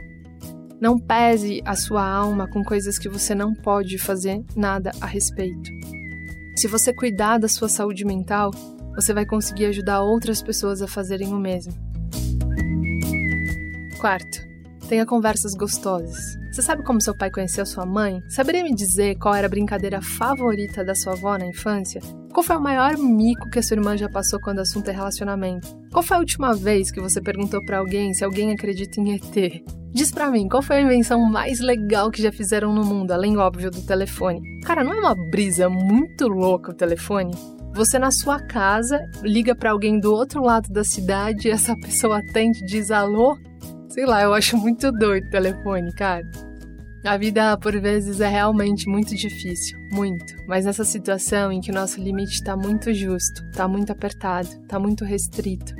Não 0.80 0.98
pese 0.98 1.62
a 1.64 1.74
sua 1.74 2.06
alma 2.06 2.46
com 2.46 2.62
coisas 2.62 2.98
que 2.98 3.08
você 3.08 3.34
não 3.34 3.54
pode 3.54 3.98
fazer 3.98 4.42
nada 4.54 4.90
a 5.00 5.06
respeito. 5.06 5.70
Se 6.56 6.68
você 6.68 6.92
cuidar 6.92 7.38
da 7.38 7.48
sua 7.48 7.68
saúde 7.68 8.04
mental, 8.04 8.50
você 8.94 9.14
vai 9.14 9.24
conseguir 9.24 9.66
ajudar 9.66 10.02
outras 10.02 10.42
pessoas 10.42 10.82
a 10.82 10.86
fazerem 10.86 11.32
o 11.32 11.38
mesmo. 11.38 11.72
Quarto, 13.98 14.51
tenha 14.88 15.06
conversas 15.06 15.52
gostosas. 15.54 16.18
Você 16.52 16.60
sabe 16.60 16.82
como 16.82 17.00
seu 17.00 17.16
pai 17.16 17.30
conheceu 17.30 17.64
sua 17.64 17.86
mãe? 17.86 18.22
Saberia 18.28 18.62
me 18.62 18.74
dizer 18.74 19.16
qual 19.16 19.34
era 19.34 19.46
a 19.46 19.50
brincadeira 19.50 20.02
favorita 20.02 20.84
da 20.84 20.94
sua 20.94 21.14
avó 21.14 21.38
na 21.38 21.46
infância? 21.46 22.00
Qual 22.32 22.44
foi 22.44 22.56
o 22.56 22.60
maior 22.60 22.96
mico 22.96 23.48
que 23.50 23.58
a 23.58 23.62
sua 23.62 23.76
irmã 23.76 23.96
já 23.96 24.08
passou 24.08 24.40
quando 24.40 24.58
o 24.58 24.62
assunto 24.62 24.88
é 24.88 24.92
relacionamento? 24.92 25.68
Qual 25.90 26.02
foi 26.02 26.16
a 26.16 26.20
última 26.20 26.54
vez 26.54 26.90
que 26.90 27.00
você 27.00 27.20
perguntou 27.20 27.64
para 27.64 27.78
alguém 27.78 28.14
se 28.14 28.24
alguém 28.24 28.52
acredita 28.52 29.00
em 29.00 29.14
ET? 29.14 29.62
Diz 29.92 30.10
pra 30.10 30.30
mim, 30.30 30.48
qual 30.48 30.62
foi 30.62 30.76
a 30.76 30.80
invenção 30.80 31.20
mais 31.20 31.60
legal 31.60 32.10
que 32.10 32.22
já 32.22 32.32
fizeram 32.32 32.74
no 32.74 32.84
mundo, 32.84 33.12
além, 33.12 33.36
óbvio, 33.36 33.70
do 33.70 33.82
telefone? 33.82 34.40
Cara, 34.64 34.82
não 34.82 34.94
é 34.94 35.00
uma 35.00 35.14
brisa 35.30 35.68
muito 35.68 36.26
louca 36.28 36.70
o 36.70 36.74
telefone? 36.74 37.32
Você 37.74 37.98
na 37.98 38.10
sua 38.10 38.38
casa 38.38 39.00
liga 39.22 39.54
para 39.54 39.70
alguém 39.70 39.98
do 39.98 40.12
outro 40.12 40.42
lado 40.42 40.70
da 40.70 40.84
cidade, 40.84 41.50
essa 41.50 41.74
pessoa 41.76 42.18
atende 42.18 42.60
e 42.62 42.66
diz 42.66 42.90
alô 42.90 43.36
Sei 43.92 44.06
lá, 44.06 44.22
eu 44.22 44.32
acho 44.32 44.56
muito 44.56 44.90
doido 44.90 45.26
o 45.26 45.30
telefone, 45.30 45.92
cara. 45.92 46.26
A 47.04 47.18
vida, 47.18 47.58
por 47.58 47.78
vezes, 47.78 48.22
é 48.22 48.28
realmente 48.28 48.88
muito 48.88 49.14
difícil, 49.14 49.78
muito. 49.92 50.34
Mas 50.46 50.64
nessa 50.64 50.82
situação 50.82 51.52
em 51.52 51.60
que 51.60 51.70
o 51.70 51.74
nosso 51.74 52.00
limite 52.00 52.32
está 52.32 52.56
muito 52.56 52.94
justo, 52.94 53.44
está 53.50 53.68
muito 53.68 53.92
apertado, 53.92 54.48
está 54.48 54.78
muito 54.78 55.04
restrito, 55.04 55.74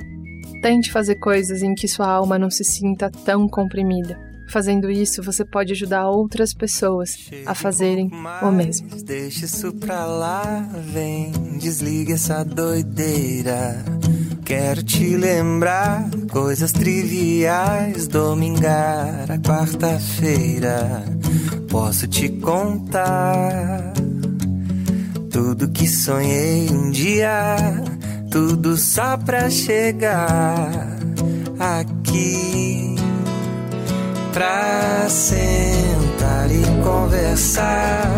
tente 0.61 0.91
fazer 0.91 1.15
coisas 1.15 1.63
em 1.63 1.73
que 1.73 1.87
sua 1.87 2.07
alma 2.07 2.37
não 2.37 2.51
se 2.51 2.63
sinta 2.63 3.09
tão 3.09 3.47
comprimida. 3.47 4.32
Fazendo 4.53 4.91
isso, 4.91 5.23
você 5.23 5.43
pode 5.43 5.73
ajudar 5.73 6.07
outras 6.07 6.53
pessoas 6.53 7.17
a 7.43 7.55
fazerem 7.55 8.11
o 8.39 8.51
mesmo. 8.51 8.87
Deixa 9.03 9.45
isso 9.45 9.73
pra 9.73 10.05
lá, 10.05 10.69
vem, 10.93 11.31
desliga 11.57 12.13
essa 12.13 12.45
doideira. 12.45 13.83
Quero 14.45 14.83
te 14.83 15.17
lembrar 15.17 16.07
coisas 16.31 16.71
triviais, 16.71 18.07
domingar 18.07 19.31
a 19.31 19.39
quarta-feira. 19.39 21.03
Posso 21.67 22.07
te 22.07 22.29
contar 22.29 23.91
tudo 25.31 25.71
que 25.71 25.87
sonhei 25.87 26.69
um 26.69 26.91
dia, 26.91 27.55
tudo 28.29 28.77
só 28.77 29.17
pra 29.17 29.49
chegar 29.49 30.69
aqui 31.59 32.82
pra 34.33 35.07
sentar 35.09 36.49
e 36.49 36.63
conversar, 36.83 38.09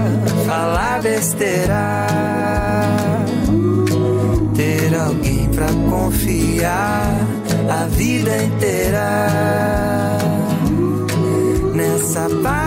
falar 0.47 1.01
besteira, 1.01 2.08
ter 4.56 4.95
alguém 4.95 5.49
pra 5.49 5.67
confiar 5.89 7.13
a 7.69 7.86
vida 7.88 8.43
inteira. 8.43 9.28
Nessa 11.73 12.30
paz 12.41 12.64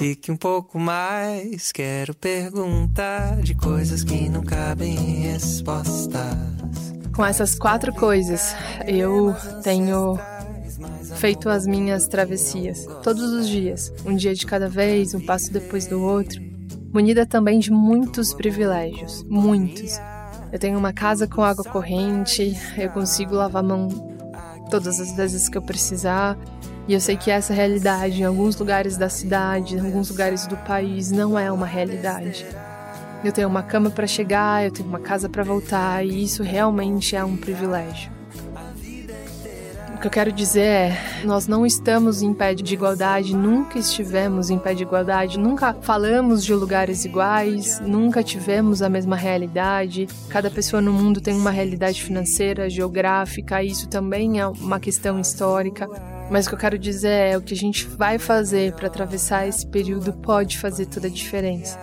Fique 0.00 0.32
um 0.32 0.36
pouco 0.36 0.78
mais, 0.78 1.70
quero 1.70 2.14
perguntar 2.14 3.42
de 3.42 3.54
coisas 3.54 4.02
que 4.02 4.30
não 4.30 4.42
cabem 4.42 4.94
em 4.94 5.20
respostas. 5.30 6.24
Com 7.14 7.22
essas 7.22 7.54
quatro 7.54 7.92
coisas, 7.92 8.56
eu 8.88 9.36
tenho 9.62 10.18
feito 11.16 11.50
as 11.50 11.66
minhas 11.66 12.08
travessias 12.08 12.86
todos 13.02 13.24
os 13.24 13.46
dias, 13.46 13.92
um 14.06 14.16
dia 14.16 14.34
de 14.34 14.46
cada 14.46 14.70
vez, 14.70 15.12
um 15.12 15.20
passo 15.20 15.52
depois 15.52 15.86
do 15.86 16.00
outro, 16.00 16.40
munida 16.90 17.26
também 17.26 17.58
de 17.58 17.70
muitos 17.70 18.32
privilégios, 18.32 19.22
muitos. 19.24 20.00
Eu 20.50 20.58
tenho 20.58 20.78
uma 20.78 20.94
casa 20.94 21.26
com 21.26 21.42
água 21.42 21.64
corrente, 21.64 22.56
eu 22.78 22.88
consigo 22.88 23.34
lavar 23.34 23.62
a 23.62 23.66
mão 23.66 23.88
todas 24.70 24.98
as 24.98 25.14
vezes 25.14 25.46
que 25.46 25.58
eu 25.58 25.62
precisar. 25.62 26.38
E 26.88 26.94
eu 26.94 27.00
sei 27.00 27.16
que 27.16 27.30
essa 27.30 27.52
realidade 27.52 28.20
em 28.20 28.24
alguns 28.24 28.56
lugares 28.56 28.96
da 28.96 29.08
cidade, 29.08 29.76
em 29.76 29.80
alguns 29.80 30.10
lugares 30.10 30.46
do 30.46 30.56
país, 30.56 31.10
não 31.10 31.38
é 31.38 31.50
uma 31.52 31.66
realidade. 31.66 32.44
Eu 33.22 33.32
tenho 33.32 33.48
uma 33.48 33.62
cama 33.62 33.90
para 33.90 34.06
chegar, 34.06 34.64
eu 34.64 34.70
tenho 34.70 34.88
uma 34.88 34.98
casa 34.98 35.28
para 35.28 35.44
voltar, 35.44 36.04
e 36.04 36.24
isso 36.24 36.42
realmente 36.42 37.14
é 37.14 37.24
um 37.24 37.36
privilégio. 37.36 38.10
O 39.94 39.98
que 40.00 40.06
eu 40.06 40.10
quero 40.10 40.32
dizer 40.32 40.62
é, 40.62 40.98
nós 41.24 41.46
não 41.46 41.66
estamos 41.66 42.22
em 42.22 42.32
pé 42.32 42.54
de 42.54 42.72
igualdade, 42.72 43.36
nunca 43.36 43.78
estivemos 43.78 44.48
em 44.48 44.58
pé 44.58 44.72
de 44.72 44.82
igualdade, 44.82 45.38
nunca 45.38 45.74
falamos 45.74 46.42
de 46.42 46.54
lugares 46.54 47.04
iguais, 47.04 47.78
nunca 47.80 48.22
tivemos 48.22 48.80
a 48.80 48.88
mesma 48.88 49.14
realidade. 49.14 50.08
Cada 50.30 50.50
pessoa 50.50 50.80
no 50.80 50.90
mundo 50.90 51.20
tem 51.20 51.34
uma 51.34 51.50
realidade 51.50 52.02
financeira, 52.02 52.70
geográfica, 52.70 53.62
e 53.62 53.66
isso 53.68 53.86
também 53.86 54.40
é 54.40 54.46
uma 54.46 54.80
questão 54.80 55.20
histórica. 55.20 55.86
Mas 56.30 56.46
o 56.46 56.48
que 56.48 56.54
eu 56.54 56.58
quero 56.58 56.78
dizer 56.78 57.32
é 57.32 57.36
o 57.36 57.42
que 57.42 57.54
a 57.54 57.56
gente 57.56 57.86
vai 57.86 58.18
fazer 58.18 58.72
para 58.74 58.86
atravessar 58.86 59.48
esse 59.48 59.66
período 59.66 60.12
pode 60.12 60.58
fazer 60.58 60.86
toda 60.86 61.08
a 61.08 61.10
diferença. 61.10 61.78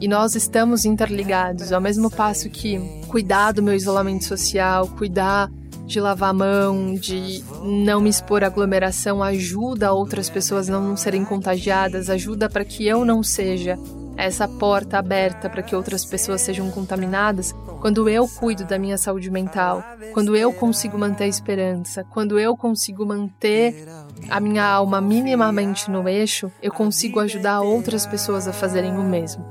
E 0.00 0.06
nós 0.06 0.34
estamos 0.34 0.84
interligados, 0.84 1.72
ao 1.72 1.80
mesmo 1.80 2.10
passo 2.10 2.48
que 2.48 2.78
cuidar 3.08 3.52
do 3.52 3.62
meu 3.62 3.74
isolamento 3.74 4.24
social, 4.24 4.88
cuidar 4.88 5.50
de 5.84 6.00
lavar 6.00 6.30
a 6.30 6.32
mão, 6.32 6.94
de 6.94 7.42
não 7.64 8.00
me 8.00 8.08
expor 8.08 8.44
à 8.44 8.46
aglomeração, 8.46 9.22
ajuda 9.22 9.92
outras 9.92 10.30
pessoas 10.30 10.70
a 10.70 10.80
não 10.80 10.96
serem 10.96 11.24
contagiadas, 11.24 12.08
ajuda 12.08 12.48
para 12.48 12.64
que 12.64 12.86
eu 12.86 13.04
não 13.04 13.24
seja 13.24 13.76
essa 14.16 14.46
porta 14.46 14.98
aberta 14.98 15.48
para 15.48 15.62
que 15.62 15.74
outras 15.74 16.04
pessoas 16.04 16.40
sejam 16.42 16.70
contaminadas. 16.70 17.54
Quando 17.80 18.08
eu 18.08 18.28
cuido 18.28 18.64
da 18.64 18.78
minha 18.78 18.98
saúde 18.98 19.30
mental, 19.30 19.82
quando 20.12 20.36
eu 20.36 20.52
consigo 20.52 20.98
manter 20.98 21.24
a 21.24 21.28
esperança, 21.28 22.04
quando 22.10 22.38
eu 22.38 22.56
consigo 22.56 23.06
manter 23.06 23.88
a 24.28 24.38
minha 24.38 24.64
alma 24.64 25.00
minimamente 25.00 25.90
no 25.90 26.08
eixo, 26.08 26.52
eu 26.62 26.70
consigo 26.72 27.20
ajudar 27.20 27.62
outras 27.62 28.06
pessoas 28.06 28.46
a 28.46 28.52
fazerem 28.52 28.96
o 28.96 29.02
mesmo. 29.02 29.44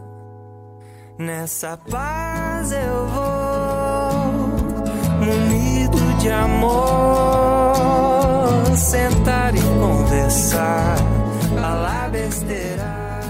Nessa 1.17 1.75
paz 1.75 2.71
eu 2.71 3.07
vou, 3.07 4.13
munido 5.25 5.97
de 6.19 6.29
amor, 6.29 7.73
sentar 8.77 9.53
e 9.55 9.61
conversar. 9.61 10.95
falar 11.55 12.09
besteira. 12.09 12.78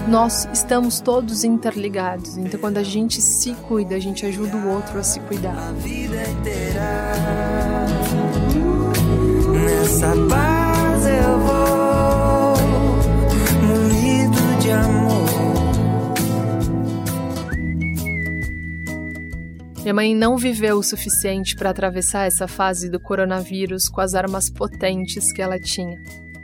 Nós 0.08 0.48
estamos 0.52 1.00
todos 1.00 1.44
interligados, 1.44 2.36
então 2.36 2.58
quando 2.58 2.78
a 2.78 2.82
gente 2.82 3.20
se 3.20 3.54
cuida, 3.54 3.94
a 3.94 3.98
gente 3.98 4.26
ajuda 4.26 4.56
o 4.56 4.68
outro 4.68 4.98
a 4.98 5.02
se 5.02 5.20
cuidar. 5.20 5.56
A 5.56 5.72
vida 5.72 6.22
inteira. 6.28 7.86
Nessa 9.52 10.12
paz 10.28 11.06
eu 11.06 11.38
vou, 11.38 12.54
munido 13.62 14.60
de 14.60 14.70
amor. 14.70 15.30
Minha 19.82 19.94
mãe 19.94 20.14
não 20.14 20.36
viveu 20.36 20.78
o 20.78 20.82
suficiente 20.82 21.54
para 21.56 21.70
atravessar 21.70 22.26
essa 22.26 22.48
fase 22.48 22.90
do 22.90 23.00
coronavírus 23.00 23.88
com 23.88 24.00
as 24.00 24.14
armas 24.14 24.50
potentes 24.50 25.32
que 25.32 25.40
ela 25.40 25.58
tinha. 25.58 26.00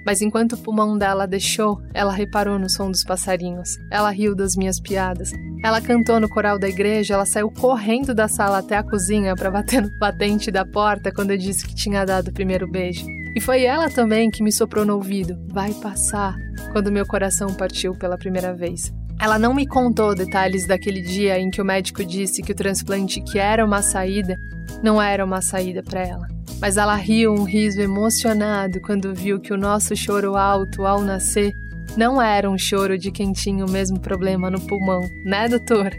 Mas 0.07 0.23
enquanto 0.23 0.53
o 0.53 0.59
pulmão 0.59 0.97
dela 0.97 1.27
deixou, 1.27 1.83
ela 1.93 2.13
reparou 2.13 2.61
no 2.61 2.71
som 2.71 2.89
dos 2.89 3.03
passarinhos. 3.03 3.71
Ela 3.91 4.11
riu 4.11 4.37
das 4.37 4.55
minhas 4.55 4.81
piadas. 4.81 5.33
Ela 5.65 5.81
cantou 5.81 6.21
no 6.21 6.29
coral 6.29 6.61
da 6.61 6.69
igreja, 6.69 7.15
ela 7.15 7.27
saiu 7.27 7.51
correndo 7.51 8.15
da 8.15 8.29
sala 8.29 8.59
até 8.59 8.77
a 8.77 8.85
cozinha 8.85 9.35
para 9.35 9.51
bater 9.51 9.83
no 9.83 9.91
batente 9.99 10.53
da 10.53 10.65
porta 10.65 11.11
quando 11.13 11.33
eu 11.33 11.37
disse 11.37 11.67
que 11.67 11.75
tinha 11.75 12.05
dado 12.05 12.29
o 12.29 12.33
primeiro 12.33 12.71
beijo. 12.71 13.05
E 13.35 13.41
foi 13.41 13.65
ela 13.65 13.91
também 13.91 14.31
que 14.31 14.45
me 14.45 14.53
soprou 14.53 14.87
no 14.87 14.95
ouvido: 14.95 15.37
vai 15.49 15.75
passar, 15.75 16.37
quando 16.71 16.93
meu 16.93 17.05
coração 17.05 17.53
partiu 17.53 17.93
pela 17.93 18.17
primeira 18.17 18.55
vez. 18.55 18.93
Ela 19.21 19.39
não 19.39 19.53
me 19.53 19.67
contou 19.67 20.15
detalhes 20.15 20.69
daquele 20.69 21.01
dia 21.01 21.39
em 21.39 21.51
que 21.51 21.61
o 21.61 21.65
médico 21.65 22.05
disse 22.05 22.43
que 22.43 22.53
o 22.53 22.57
transplante, 22.57 23.21
que 23.21 23.39
era 23.39 23.65
uma 23.65 23.83
saída, 23.83 24.37
não 24.83 25.03
era 25.03 25.25
uma 25.25 25.43
saída 25.43 25.83
para 25.83 26.07
ela. 26.07 26.36
Mas 26.61 26.77
ela 26.77 26.95
riu 26.95 27.33
um 27.33 27.45
riso 27.45 27.81
emocionado 27.81 28.81
quando 28.81 29.15
viu 29.15 29.39
que 29.39 29.53
o 29.53 29.59
nosso 29.59 29.95
choro 29.95 30.37
alto 30.37 30.87
ao 30.87 31.03
nascer 31.03 31.53
não 31.97 32.21
era 32.21 32.51
um 32.51 32.59
choro 32.59 32.99
de 32.99 33.11
quem 33.11 33.33
tinha 33.33 33.65
o 33.65 33.71
mesmo 33.71 33.99
problema 34.01 34.51
no 34.51 34.61
pulmão, 34.61 35.01
né, 35.25 35.49
doutor? 35.49 35.91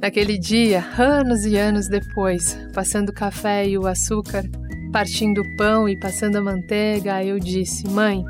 Naquele 0.00 0.38
dia, 0.38 0.84
anos 0.98 1.46
e 1.46 1.56
anos 1.56 1.88
depois, 1.88 2.58
passando 2.72 3.08
o 3.08 3.12
café 3.12 3.66
e 3.66 3.78
o 3.78 3.86
açúcar, 3.86 4.44
partindo 4.92 5.40
o 5.40 5.56
pão 5.56 5.88
e 5.88 5.96
passando 5.96 6.36
a 6.36 6.42
manteiga, 6.42 7.24
eu 7.24 7.38
disse: 7.38 7.88
Mãe, 7.88 8.22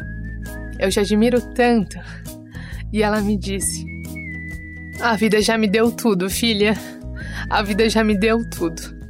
eu 0.79 0.89
te 0.91 1.01
admiro 1.01 1.41
tanto. 1.55 1.99
E 2.93 3.03
ela 3.03 3.21
me 3.21 3.37
disse: 3.37 3.85
A 5.01 5.17
vida 5.17 5.43
já 5.43 5.59
me 5.59 5.67
deu 5.67 5.91
tudo, 5.91 6.31
filha. 6.31 6.75
A 7.51 7.63
vida 7.63 7.89
já 7.91 8.05
me 8.05 8.17
deu 8.17 8.49
tudo. 8.49 9.04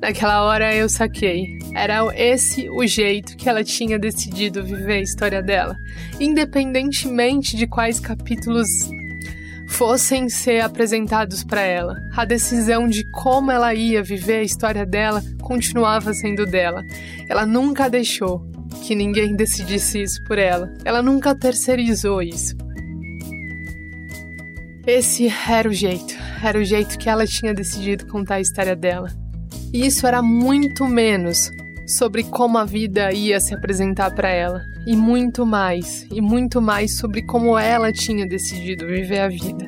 Naquela 0.00 0.44
hora 0.44 0.74
eu 0.74 0.88
saquei. 0.88 1.58
Era 1.74 2.02
esse 2.16 2.70
o 2.70 2.86
jeito 2.86 3.36
que 3.36 3.48
ela 3.48 3.62
tinha 3.62 3.98
decidido 3.98 4.64
viver 4.64 4.94
a 4.94 5.02
história 5.02 5.42
dela, 5.42 5.76
independentemente 6.18 7.56
de 7.56 7.66
quais 7.66 8.00
capítulos 8.00 8.68
fossem 9.68 10.28
ser 10.28 10.60
apresentados 10.60 11.44
para 11.44 11.60
ela. 11.60 11.96
A 12.16 12.24
decisão 12.24 12.88
de 12.88 13.04
como 13.10 13.50
ela 13.50 13.74
ia 13.74 14.02
viver 14.02 14.40
a 14.40 14.42
história 14.42 14.86
dela 14.86 15.22
continuava 15.42 16.14
sendo 16.14 16.46
dela. 16.46 16.82
Ela 17.28 17.44
nunca 17.44 17.88
deixou 17.88 18.42
que 18.82 18.94
ninguém 18.94 19.36
decidisse 19.36 20.00
isso 20.00 20.24
por 20.24 20.38
ela. 20.38 20.72
Ela 20.84 21.02
nunca 21.02 21.34
terceirizou 21.34 22.22
isso. 22.22 22.56
Esse 24.86 25.28
era 25.48 25.68
o 25.68 25.72
jeito, 25.72 26.14
era 26.42 26.58
o 26.58 26.64
jeito 26.64 26.98
que 26.98 27.08
ela 27.08 27.26
tinha 27.26 27.52
decidido 27.52 28.06
contar 28.06 28.36
a 28.36 28.40
história 28.40 28.74
dela. 28.74 29.10
E 29.72 29.86
isso 29.86 30.04
era 30.04 30.20
muito 30.20 30.86
menos 30.86 31.52
sobre 31.86 32.24
como 32.24 32.58
a 32.58 32.64
vida 32.64 33.12
ia 33.12 33.38
se 33.38 33.54
apresentar 33.54 34.12
para 34.14 34.28
ela, 34.28 34.64
e 34.84 34.96
muito 34.96 35.46
mais, 35.46 36.06
e 36.10 36.20
muito 36.20 36.60
mais 36.60 36.96
sobre 36.96 37.22
como 37.22 37.56
ela 37.56 37.92
tinha 37.92 38.26
decidido 38.26 38.86
viver 38.86 39.20
a 39.20 39.28
vida. 39.28 39.66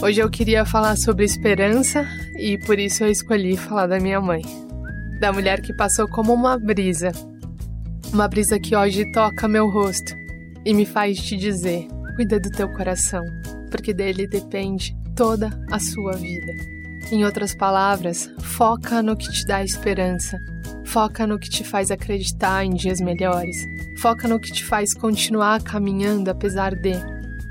Hoje 0.00 0.20
eu 0.20 0.30
queria 0.30 0.64
falar 0.64 0.96
sobre 0.96 1.24
esperança 1.24 2.06
e 2.36 2.58
por 2.58 2.78
isso 2.78 3.04
eu 3.04 3.10
escolhi 3.10 3.56
falar 3.56 3.86
da 3.86 4.00
minha 4.00 4.20
mãe, 4.20 4.42
da 5.20 5.32
mulher 5.32 5.60
que 5.60 5.72
passou 5.72 6.08
como 6.08 6.32
uma 6.32 6.58
brisa, 6.58 7.12
uma 8.12 8.26
brisa 8.28 8.58
que 8.58 8.74
hoje 8.74 9.10
toca 9.12 9.48
meu 9.48 9.68
rosto 9.68 10.14
e 10.64 10.74
me 10.74 10.84
faz 10.84 11.18
te 11.18 11.36
dizer: 11.36 11.86
cuida 12.16 12.38
do 12.38 12.50
teu 12.50 12.68
coração, 12.72 13.24
porque 13.70 13.94
dele 13.94 14.26
depende 14.26 14.92
toda 15.14 15.50
a 15.70 15.78
sua 15.78 16.12
vida. 16.12 16.52
Em 17.10 17.24
outras 17.24 17.54
palavras, 17.54 18.30
foca 18.40 19.02
no 19.02 19.16
que 19.16 19.30
te 19.30 19.44
dá 19.46 19.62
esperança, 19.62 20.38
foca 20.84 21.26
no 21.26 21.38
que 21.38 21.50
te 21.50 21.64
faz 21.64 21.90
acreditar 21.90 22.64
em 22.64 22.70
dias 22.70 23.00
melhores, 23.00 23.66
foca 23.98 24.26
no 24.26 24.40
que 24.40 24.52
te 24.52 24.64
faz 24.64 24.94
continuar 24.94 25.62
caminhando 25.62 26.30
apesar 26.30 26.74
de. 26.74 26.92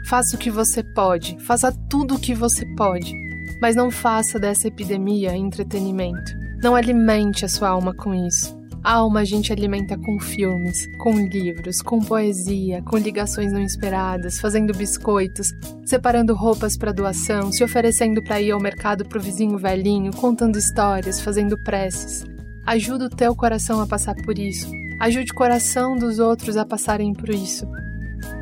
Faça 0.07 0.35
o 0.35 0.39
que 0.39 0.49
você 0.49 0.83
pode, 0.83 1.37
faça 1.39 1.71
tudo 1.89 2.15
o 2.15 2.19
que 2.19 2.33
você 2.33 2.65
pode, 2.75 3.13
mas 3.61 3.75
não 3.75 3.91
faça 3.91 4.39
dessa 4.39 4.67
epidemia 4.67 5.35
entretenimento. 5.35 6.39
Não 6.61 6.75
alimente 6.75 7.45
a 7.45 7.47
sua 7.47 7.69
alma 7.69 7.93
com 7.93 8.13
isso. 8.13 8.60
Alma 8.83 9.19
a 9.19 9.23
gente 9.23 9.53
alimenta 9.53 9.95
com 9.95 10.19
filmes, 10.19 10.87
com 10.97 11.13
livros, 11.27 11.83
com 11.83 11.99
poesia, 11.99 12.81
com 12.81 12.97
ligações 12.97 13.53
não 13.53 13.61
esperadas, 13.61 14.39
fazendo 14.39 14.73
biscoitos, 14.73 15.49
separando 15.85 16.33
roupas 16.33 16.75
para 16.75 16.91
doação, 16.91 17.51
se 17.51 17.63
oferecendo 17.63 18.23
para 18.23 18.41
ir 18.41 18.49
ao 18.49 18.59
mercado 18.59 19.05
pro 19.05 19.21
vizinho 19.21 19.55
velhinho, 19.55 20.11
contando 20.11 20.57
histórias, 20.57 21.21
fazendo 21.21 21.61
preces. 21.63 22.25
Ajuda 22.65 23.05
o 23.05 23.09
teu 23.09 23.35
coração 23.35 23.79
a 23.81 23.87
passar 23.87 24.15
por 24.15 24.39
isso. 24.39 24.71
Ajude 24.99 25.31
o 25.31 25.35
coração 25.35 25.95
dos 25.95 26.17
outros 26.17 26.57
a 26.57 26.65
passarem 26.65 27.13
por 27.13 27.29
isso. 27.29 27.67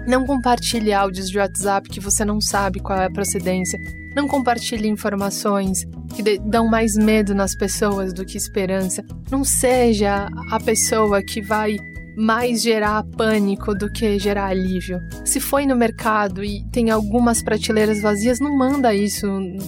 Não 0.07 0.25
compartilhe 0.25 0.93
áudios 0.93 1.29
de 1.29 1.37
WhatsApp 1.37 1.89
que 1.89 1.99
você 1.99 2.23
não 2.23 2.39
sabe 2.39 2.79
qual 2.79 2.97
é 2.97 3.05
a 3.05 3.11
procedência. 3.11 3.77
Não 4.15 4.25
compartilhe 4.27 4.87
informações 4.87 5.85
que 6.15 6.39
dão 6.39 6.67
mais 6.67 6.95
medo 6.95 7.33
nas 7.33 7.55
pessoas 7.55 8.13
do 8.13 8.25
que 8.25 8.37
esperança. 8.37 9.03
Não 9.31 9.43
seja 9.43 10.27
a 10.51 10.59
pessoa 10.59 11.21
que 11.21 11.41
vai 11.41 11.77
mais 12.17 12.61
gerar 12.61 13.03
pânico 13.15 13.73
do 13.73 13.89
que 13.91 14.19
gerar 14.19 14.47
alívio. 14.47 14.99
Se 15.23 15.39
foi 15.39 15.65
no 15.65 15.75
mercado 15.75 16.43
e 16.43 16.65
tem 16.71 16.89
algumas 16.89 17.41
prateleiras 17.41 18.01
vazias, 18.01 18.39
não 18.39 18.57
manda 18.57 18.93
isso 18.93 19.27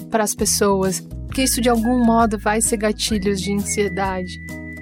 para 0.10 0.24
as 0.24 0.36
pessoas, 0.36 1.00
porque 1.28 1.44
isso 1.44 1.62
de 1.62 1.70
algum 1.70 2.04
modo 2.04 2.38
vai 2.38 2.60
ser 2.62 2.78
gatilhos 2.78 3.40
de 3.40 3.54
ansiedade. 3.54 4.38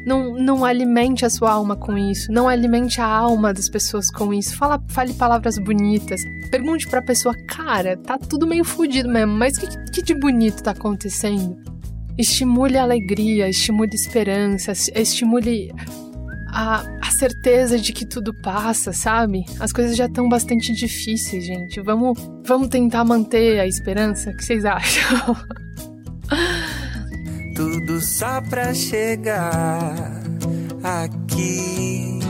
Não, 0.10 0.34
não 0.34 0.66
alimente 0.66 1.24
a 1.24 1.30
sua 1.30 1.52
alma 1.52 1.76
com 1.76 1.96
isso. 1.96 2.32
Não 2.32 2.50
alimente 2.50 3.00
a 3.00 3.06
alma 3.06 3.54
das 3.54 3.70
pessoas 3.70 4.10
com 4.10 4.34
isso. 4.34 4.58
Fala, 4.58 4.84
fale 4.88 5.14
palavras 5.14 5.60
bonitas. 5.60 6.20
Pergunte 6.50 6.88
pra 6.88 7.00
pessoa, 7.00 7.36
cara, 7.48 7.96
tá 7.96 8.18
tudo 8.18 8.48
meio 8.48 8.66
fodido 8.66 9.08
mesmo, 9.08 9.34
mas 9.34 9.56
o 9.58 9.62
que, 9.62 9.92
que 9.92 10.02
de 10.02 10.16
bonito 10.16 10.64
tá 10.64 10.72
acontecendo? 10.72 11.56
Estimule 12.18 12.76
a 12.76 12.82
alegria, 12.82 13.48
estimule 13.48 13.92
a 13.92 13.96
esperança, 13.96 14.72
estimule 14.96 15.72
a, 16.48 16.84
a, 17.02 17.12
certeza 17.12 17.78
de 17.78 17.94
que 17.94 18.04
tudo 18.04 18.34
passa, 18.42 18.92
sabe? 18.92 19.46
As 19.60 19.72
coisas 19.72 19.96
já 19.96 20.08
estão 20.08 20.28
bastante 20.28 20.74
difíceis, 20.74 21.46
gente. 21.46 21.80
Vamos, 21.82 22.18
vamos 22.44 22.70
tentar 22.70 23.06
manter 23.06 23.60
a 23.60 23.68
esperança? 23.68 24.32
O 24.32 24.36
que 24.36 24.44
vocês 24.44 24.66
acham? 24.66 25.38
tudo 27.60 28.00
só 28.00 28.40
pra 28.50 28.74
chegar 28.74 29.94
aqui 30.82 32.22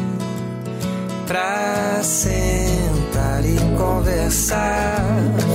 pra 1.27 2.01
sentar 2.01 3.45
e 3.45 3.77
conversar, 3.77 5.05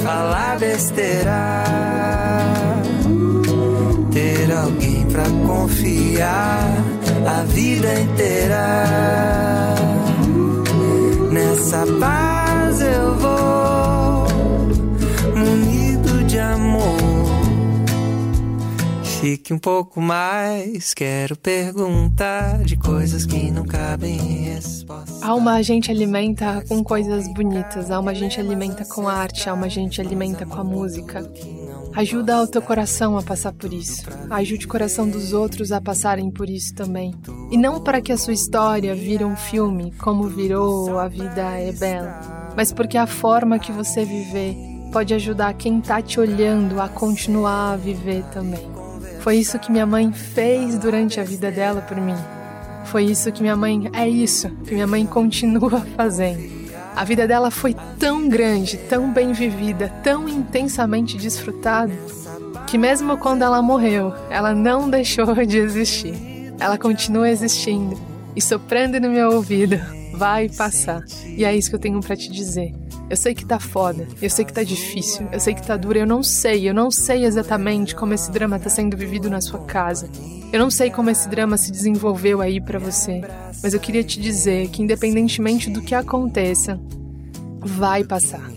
falar 0.04 0.60
besteira, 0.60 1.64
ter 4.12 4.52
alguém 4.52 5.04
pra 5.06 5.24
confiar 5.44 6.72
a 7.26 7.42
vida 7.42 8.00
inteira. 8.00 8.94
Nessa 11.32 11.84
paz 11.98 12.80
eu 12.80 13.16
vou, 13.16 13.63
Fique 19.24 19.54
um 19.54 19.58
pouco 19.58 20.02
mais, 20.02 20.92
quero 20.92 21.34
perguntar 21.34 22.62
de 22.62 22.76
coisas 22.76 23.24
que 23.24 23.50
não 23.50 23.64
cabem 23.64 24.18
em 24.18 24.52
resposta. 24.52 25.26
Alma 25.26 25.54
a 25.54 25.62
gente 25.62 25.90
alimenta 25.90 26.62
com 26.68 26.84
coisas 26.84 27.26
bonitas, 27.32 27.90
alma 27.90 28.10
a 28.10 28.14
gente 28.14 28.38
alimenta 28.38 28.84
com 28.84 29.08
arte, 29.08 29.48
alma 29.48 29.64
a 29.64 29.68
gente 29.70 29.98
alimenta 29.98 30.44
com 30.44 30.60
a 30.60 30.62
música. 30.62 31.26
Ajuda 31.96 32.42
o 32.42 32.46
teu 32.46 32.60
coração 32.60 33.16
a 33.16 33.22
passar 33.22 33.54
por 33.54 33.72
isso. 33.72 34.04
Ajude 34.28 34.66
o 34.66 34.68
coração 34.68 35.08
dos 35.08 35.32
outros 35.32 35.72
a 35.72 35.80
passarem 35.80 36.30
por 36.30 36.50
isso 36.50 36.74
também. 36.74 37.14
E 37.50 37.56
não 37.56 37.80
para 37.80 38.02
que 38.02 38.12
a 38.12 38.18
sua 38.18 38.34
história 38.34 38.94
vire 38.94 39.24
um 39.24 39.36
filme, 39.36 39.90
como 39.92 40.28
virou 40.28 40.98
A 40.98 41.08
Vida 41.08 41.50
é 41.58 41.72
Bela, 41.72 42.52
mas 42.54 42.74
porque 42.74 42.98
a 42.98 43.06
forma 43.06 43.58
que 43.58 43.72
você 43.72 44.04
viver 44.04 44.54
pode 44.92 45.14
ajudar 45.14 45.54
quem 45.54 45.80
tá 45.80 46.02
te 46.02 46.20
olhando 46.20 46.78
a 46.78 46.90
continuar 46.90 47.72
a 47.72 47.76
viver 47.76 48.22
também. 48.24 48.73
Foi 49.24 49.38
isso 49.38 49.58
que 49.58 49.72
minha 49.72 49.86
mãe 49.86 50.12
fez 50.12 50.78
durante 50.78 51.18
a 51.18 51.24
vida 51.24 51.50
dela 51.50 51.80
por 51.80 51.96
mim. 51.96 52.14
Foi 52.84 53.04
isso 53.04 53.32
que 53.32 53.40
minha 53.40 53.56
mãe, 53.56 53.88
é 53.94 54.06
isso 54.06 54.50
que 54.66 54.74
minha 54.74 54.86
mãe 54.86 55.06
continua 55.06 55.80
fazendo. 55.96 56.42
A 56.94 57.04
vida 57.04 57.26
dela 57.26 57.50
foi 57.50 57.74
tão 57.98 58.28
grande, 58.28 58.76
tão 58.76 59.10
bem 59.10 59.32
vivida, 59.32 59.88
tão 60.02 60.28
intensamente 60.28 61.16
desfrutada, 61.16 61.94
que 62.66 62.76
mesmo 62.76 63.16
quando 63.16 63.40
ela 63.40 63.62
morreu, 63.62 64.12
ela 64.28 64.54
não 64.54 64.90
deixou 64.92 65.34
de 65.46 65.56
existir. 65.56 66.52
Ela 66.60 66.76
continua 66.76 67.30
existindo 67.30 67.98
e 68.36 68.42
soprando 68.42 69.00
no 69.00 69.08
meu 69.08 69.30
ouvido. 69.30 69.80
Vai 70.12 70.50
passar. 70.50 71.02
E 71.24 71.46
é 71.46 71.56
isso 71.56 71.70
que 71.70 71.76
eu 71.76 71.80
tenho 71.80 71.98
para 72.00 72.14
te 72.14 72.30
dizer. 72.30 72.74
Eu 73.08 73.16
sei 73.16 73.34
que 73.34 73.44
tá 73.44 73.60
foda, 73.60 74.08
eu 74.20 74.30
sei 74.30 74.44
que 74.44 74.52
tá 74.52 74.62
difícil, 74.62 75.28
eu 75.30 75.38
sei 75.38 75.54
que 75.54 75.66
tá 75.66 75.76
duro, 75.76 75.98
eu 75.98 76.06
não 76.06 76.22
sei, 76.22 76.68
eu 76.68 76.74
não 76.74 76.90
sei 76.90 77.24
exatamente 77.24 77.94
como 77.94 78.14
esse 78.14 78.30
drama 78.30 78.58
tá 78.58 78.70
sendo 78.70 78.96
vivido 78.96 79.28
na 79.28 79.40
sua 79.40 79.60
casa. 79.60 80.08
Eu 80.52 80.58
não 80.58 80.70
sei 80.70 80.90
como 80.90 81.10
esse 81.10 81.28
drama 81.28 81.56
se 81.56 81.70
desenvolveu 81.70 82.40
aí 82.40 82.60
para 82.60 82.78
você, 82.78 83.20
mas 83.62 83.74
eu 83.74 83.80
queria 83.80 84.02
te 84.02 84.18
dizer 84.18 84.68
que 84.68 84.82
independentemente 84.82 85.68
do 85.68 85.82
que 85.82 85.94
aconteça, 85.94 86.80
vai 87.60 88.04
passar. 88.04 88.50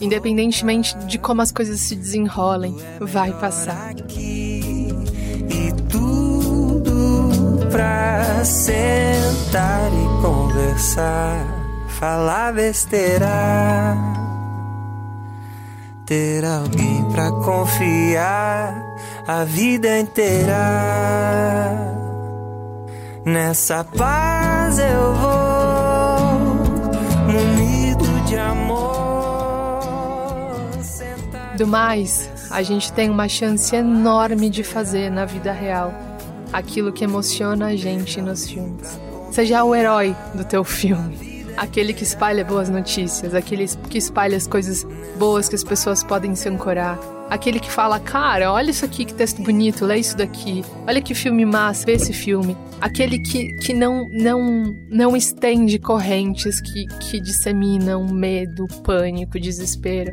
Independentemente 0.00 0.96
de 0.98 1.18
como 1.18 1.42
as 1.42 1.50
coisas 1.50 1.80
se 1.80 1.96
desenrolem, 1.96 2.76
vai 3.00 3.32
passar. 3.32 3.94
E 4.16 4.92
tudo 5.90 7.66
pra 7.70 8.44
sentar 8.44 9.90
e 9.92 10.22
conversar 10.22 11.57
falar 11.98 12.52
besteira. 12.52 13.96
Ter 16.06 16.44
alguém 16.44 17.04
pra 17.10 17.30
confiar 17.32 18.72
a 19.26 19.44
vida 19.44 19.98
inteira. 19.98 20.56
Nessa 23.26 23.84
paz 23.84 24.78
eu 24.78 25.14
vou, 25.14 26.20
munido 27.26 28.04
de 28.26 28.38
amor. 28.38 29.80
Do 31.58 31.66
mais, 31.66 32.30
a 32.50 32.62
gente 32.62 32.92
tem 32.92 33.10
uma 33.10 33.28
chance 33.28 33.74
enorme 33.74 34.48
de 34.48 34.62
fazer 34.62 35.10
na 35.10 35.24
vida 35.26 35.52
real 35.52 35.92
aquilo 36.52 36.92
que 36.92 37.04
emociona 37.04 37.66
a 37.66 37.76
gente 37.76 38.22
nos 38.22 38.48
filmes. 38.48 38.98
Seja 39.32 39.64
o 39.64 39.74
herói 39.74 40.16
do 40.32 40.44
teu 40.44 40.64
filme 40.64 41.27
aquele 41.58 41.92
que 41.92 42.04
espalha 42.04 42.44
boas 42.44 42.70
notícias, 42.70 43.34
aquele 43.34 43.66
que 43.90 43.98
espalha 43.98 44.36
as 44.36 44.46
coisas 44.46 44.86
boas 45.18 45.48
que 45.48 45.54
as 45.54 45.64
pessoas 45.64 46.02
podem 46.02 46.34
se 46.34 46.48
ancorar. 46.48 46.98
Aquele 47.28 47.60
que 47.60 47.70
fala, 47.70 48.00
cara, 48.00 48.50
olha 48.50 48.70
isso 48.70 48.86
aqui, 48.86 49.04
que 49.04 49.12
texto 49.12 49.42
bonito, 49.42 49.84
lê 49.84 49.98
isso 49.98 50.16
daqui. 50.16 50.64
Olha 50.86 51.02
que 51.02 51.14
filme 51.14 51.44
massa, 51.44 51.84
vê 51.84 51.92
esse 51.92 52.12
filme. 52.12 52.56
Aquele 52.80 53.18
que, 53.18 53.54
que 53.58 53.74
não, 53.74 54.08
não, 54.10 54.74
não 54.88 55.14
estende 55.14 55.78
correntes 55.78 56.58
que, 56.60 56.86
que 57.00 57.20
disseminam 57.20 58.06
medo, 58.06 58.66
pânico, 58.82 59.38
desespero. 59.38 60.10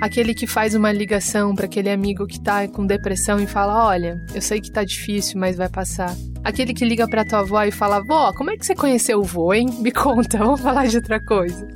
Aquele 0.00 0.34
que 0.34 0.46
faz 0.46 0.74
uma 0.74 0.92
ligação 0.92 1.54
para 1.54 1.64
aquele 1.64 1.90
amigo 1.90 2.26
que 2.26 2.38
tá 2.38 2.68
com 2.68 2.86
depressão 2.86 3.40
e 3.40 3.46
fala: 3.46 3.86
Olha, 3.86 4.22
eu 4.34 4.42
sei 4.42 4.60
que 4.60 4.70
tá 4.70 4.84
difícil, 4.84 5.40
mas 5.40 5.56
vai 5.56 5.68
passar. 5.68 6.14
Aquele 6.44 6.74
que 6.74 6.84
liga 6.84 7.08
pra 7.08 7.24
tua 7.24 7.40
avó 7.40 7.62
e 7.62 7.70
fala: 7.70 8.00
Vó, 8.00 8.32
como 8.32 8.50
é 8.50 8.56
que 8.56 8.66
você 8.66 8.74
conheceu 8.74 9.20
o 9.20 9.24
vô, 9.24 9.54
hein? 9.54 9.68
Me 9.80 9.90
conta, 9.90 10.36
vamos 10.38 10.60
falar 10.60 10.86
de 10.86 10.96
outra 10.96 11.18
coisa. 11.18 11.66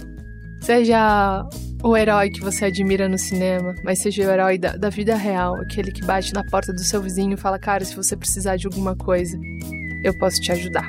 Seja 0.61 1.49
o 1.83 1.97
herói 1.97 2.29
que 2.29 2.41
você 2.41 2.67
admira 2.67 3.09
no 3.09 3.17
cinema, 3.17 3.75
mas 3.83 4.01
seja 4.01 4.23
o 4.23 4.31
herói 4.31 4.59
da, 4.59 4.77
da 4.77 4.91
vida 4.91 5.17
real, 5.17 5.57
aquele 5.57 5.91
que 5.91 6.05
bate 6.05 6.35
na 6.35 6.45
porta 6.45 6.75
do 6.75 6.81
seu 6.81 7.01
vizinho 7.01 7.35
e 7.35 7.39
fala: 7.39 7.59
Cara, 7.59 7.85
se 7.85 7.97
você 7.97 8.15
precisar 8.15 8.57
de 8.57 8.67
alguma 8.67 8.95
coisa, 8.95 9.39
eu 10.05 10.17
posso 10.19 10.41
te 10.43 10.53
ajudar. 10.53 10.87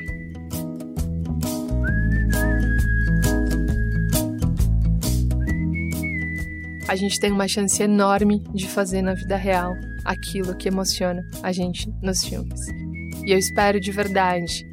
A 6.87 6.95
gente 6.95 7.19
tem 7.19 7.31
uma 7.31 7.47
chance 7.47 7.81
enorme 7.81 8.43
de 8.53 8.67
fazer 8.67 9.01
na 9.01 9.13
vida 9.13 9.35
real 9.35 9.73
aquilo 10.05 10.55
que 10.55 10.67
emociona 10.67 11.23
a 11.43 11.51
gente 11.51 11.89
nos 12.01 12.23
filmes. 12.23 12.61
E 13.25 13.31
eu 13.31 13.37
espero 13.37 13.79
de 13.79 13.91
verdade 13.91 14.69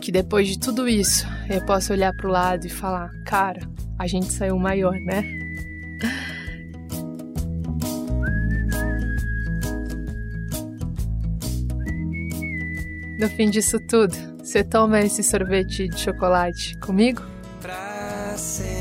que 0.00 0.10
depois 0.10 0.48
de 0.48 0.58
tudo 0.58 0.88
isso 0.88 1.26
eu 1.48 1.64
possa 1.66 1.92
olhar 1.92 2.14
para 2.14 2.26
o 2.26 2.30
lado 2.30 2.66
e 2.66 2.70
falar: 2.70 3.10
cara, 3.26 3.60
a 3.98 4.06
gente 4.06 4.32
saiu 4.32 4.58
maior, 4.58 4.94
né? 5.00 5.22
No 13.18 13.28
fim 13.28 13.50
disso 13.50 13.78
tudo, 13.86 14.16
você 14.38 14.64
toma 14.64 15.00
esse 15.00 15.22
sorvete 15.22 15.88
de 15.88 16.00
chocolate 16.00 16.74
comigo? 16.78 17.22
Pra 17.60 18.34
sentar 18.38 18.79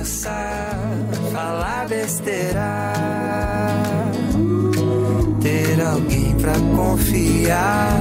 conversar 0.00 0.78
falar 1.32 1.86
besteira. 1.88 2.92
Ter 5.40 5.80
alguém 5.80 6.34
pra 6.36 6.54
confiar 6.74 7.92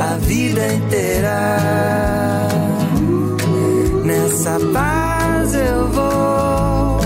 a 0.00 0.16
vida 0.18 0.74
inteira. 0.74 1.58
Nessa 4.04 4.58
paz 4.72 5.54
eu 5.54 5.88
vou, 5.88 7.00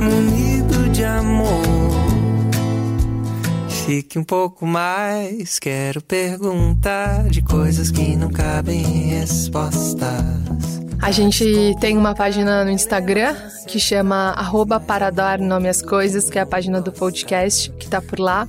munido 0.00 0.88
de 0.90 1.04
amor. 1.04 1.62
Fique 3.68 4.18
um 4.18 4.24
pouco 4.24 4.66
mais, 4.66 5.58
quero 5.58 6.02
perguntar 6.02 7.28
de 7.28 7.40
coisas 7.42 7.90
que 7.90 8.16
não 8.16 8.30
cabem 8.30 8.80
em 8.80 9.18
respostas. 9.18 10.45
A 11.06 11.12
gente 11.12 11.76
tem 11.78 11.96
uma 11.96 12.16
página 12.16 12.64
no 12.64 12.70
Instagram 12.72 13.36
que 13.68 13.78
chama 13.78 14.32
arroba 14.32 14.80
para 14.80 15.08
dar 15.08 15.38
nome 15.38 15.68
às 15.68 15.80
coisas, 15.80 16.28
que 16.28 16.36
é 16.36 16.42
a 16.42 16.46
página 16.46 16.80
do 16.80 16.90
podcast 16.90 17.70
que 17.78 17.86
tá 17.86 18.02
por 18.02 18.18
lá. 18.18 18.48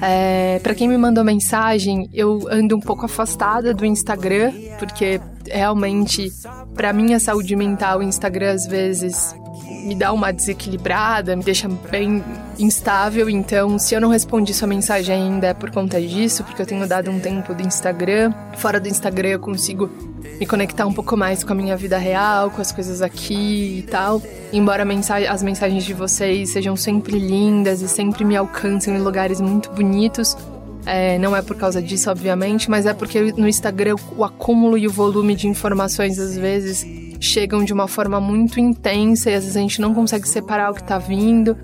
É, 0.00 0.60
para 0.62 0.76
quem 0.76 0.86
me 0.86 0.96
mandou 0.96 1.24
mensagem, 1.24 2.08
eu 2.14 2.46
ando 2.52 2.76
um 2.76 2.80
pouco 2.80 3.04
afastada 3.04 3.74
do 3.74 3.84
Instagram, 3.84 4.52
porque 4.78 5.20
realmente, 5.44 6.32
para 6.72 6.92
minha 6.92 7.18
saúde 7.18 7.56
mental, 7.56 7.98
o 7.98 8.02
Instagram 8.04 8.52
às 8.52 8.64
vezes 8.64 9.34
me 9.84 9.96
dá 9.96 10.12
uma 10.12 10.30
desequilibrada, 10.30 11.34
me 11.34 11.42
deixa 11.42 11.68
bem 11.90 12.22
instável. 12.60 13.28
Então, 13.28 13.76
se 13.76 13.96
eu 13.96 14.00
não 14.00 14.10
respondi 14.10 14.54
sua 14.54 14.68
mensagem 14.68 15.16
ainda 15.16 15.48
é 15.48 15.54
por 15.54 15.72
conta 15.72 16.00
disso, 16.00 16.44
porque 16.44 16.62
eu 16.62 16.66
tenho 16.66 16.86
dado 16.86 17.10
um 17.10 17.18
tempo 17.18 17.52
do 17.52 17.66
Instagram. 17.66 18.32
Fora 18.56 18.78
do 18.78 18.88
Instagram 18.88 19.30
eu 19.30 19.40
consigo 19.40 19.90
me 20.38 20.46
conectar 20.46 20.86
um 20.86 20.92
pouco 20.92 21.16
mais 21.16 21.42
com 21.42 21.52
a 21.52 21.56
minha 21.56 21.76
vida 21.76 21.98
real, 21.98 22.50
com 22.50 22.60
as 22.60 22.72
coisas 22.72 23.02
aqui 23.02 23.78
e 23.78 23.82
tal. 23.82 24.22
Embora 24.52 24.84
as 25.30 25.42
mensagens 25.42 25.84
de 25.84 25.94
vocês 25.94 26.50
sejam 26.50 26.76
sempre 26.76 27.18
lindas 27.18 27.82
e 27.82 27.88
sempre 27.88 28.24
me 28.24 28.36
alcancem 28.36 28.94
em 28.94 28.98
lugares 28.98 29.40
muito 29.40 29.70
bonitos, 29.70 30.36
é, 30.86 31.18
não 31.18 31.36
é 31.36 31.42
por 31.42 31.56
causa 31.56 31.82
disso, 31.82 32.10
obviamente, 32.10 32.70
mas 32.70 32.86
é 32.86 32.94
porque 32.94 33.32
no 33.32 33.46
Instagram 33.46 33.96
o 34.16 34.24
acúmulo 34.24 34.78
e 34.78 34.86
o 34.86 34.90
volume 34.90 35.34
de 35.34 35.46
informações 35.46 36.18
às 36.18 36.36
vezes 36.36 36.86
chegam 37.20 37.64
de 37.64 37.72
uma 37.72 37.88
forma 37.88 38.20
muito 38.20 38.58
intensa 38.60 39.30
e 39.30 39.34
às 39.34 39.42
vezes 39.44 39.56
a 39.56 39.60
gente 39.60 39.80
não 39.80 39.92
consegue 39.92 40.28
separar 40.28 40.70
o 40.70 40.74
que 40.74 40.82
tá 40.82 40.98
vindo. 40.98 41.56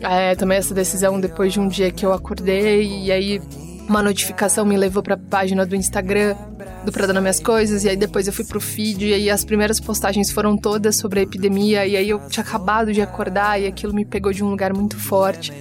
É, 0.00 0.36
essa 0.54 0.74
decisão 0.74 1.18
depois 1.18 1.52
de 1.52 1.60
um 1.60 1.66
dia 1.66 1.90
que 1.90 2.04
eu 2.04 2.12
acordei 2.12 3.04
e 3.04 3.10
aí 3.10 3.40
uma 3.88 4.02
notificação 4.02 4.64
me 4.64 4.76
levou 4.76 5.02
para 5.02 5.14
a 5.14 5.18
página 5.18 5.64
do 5.64 5.74
Instagram 5.74 6.36
do 6.84 6.92
Pra 6.92 7.06
Dar 7.06 7.20
Minhas 7.20 7.40
Coisas, 7.40 7.84
e 7.84 7.88
aí 7.88 7.96
depois 7.96 8.26
eu 8.26 8.32
fui 8.32 8.44
pro 8.44 8.60
feed, 8.60 9.06
e 9.06 9.14
aí 9.14 9.30
as 9.30 9.44
primeiras 9.44 9.80
postagens 9.80 10.30
foram 10.30 10.56
todas 10.56 10.96
sobre 10.96 11.20
a 11.20 11.22
epidemia, 11.22 11.86
e 11.86 11.96
aí 11.96 12.08
eu 12.08 12.20
tinha 12.28 12.44
acabado 12.44 12.92
de 12.92 13.00
acordar, 13.00 13.60
e 13.60 13.66
aquilo 13.66 13.94
me 13.94 14.04
pegou 14.04 14.32
de 14.32 14.44
um 14.44 14.50
lugar 14.50 14.72
muito 14.74 14.98
forte. 14.98 15.52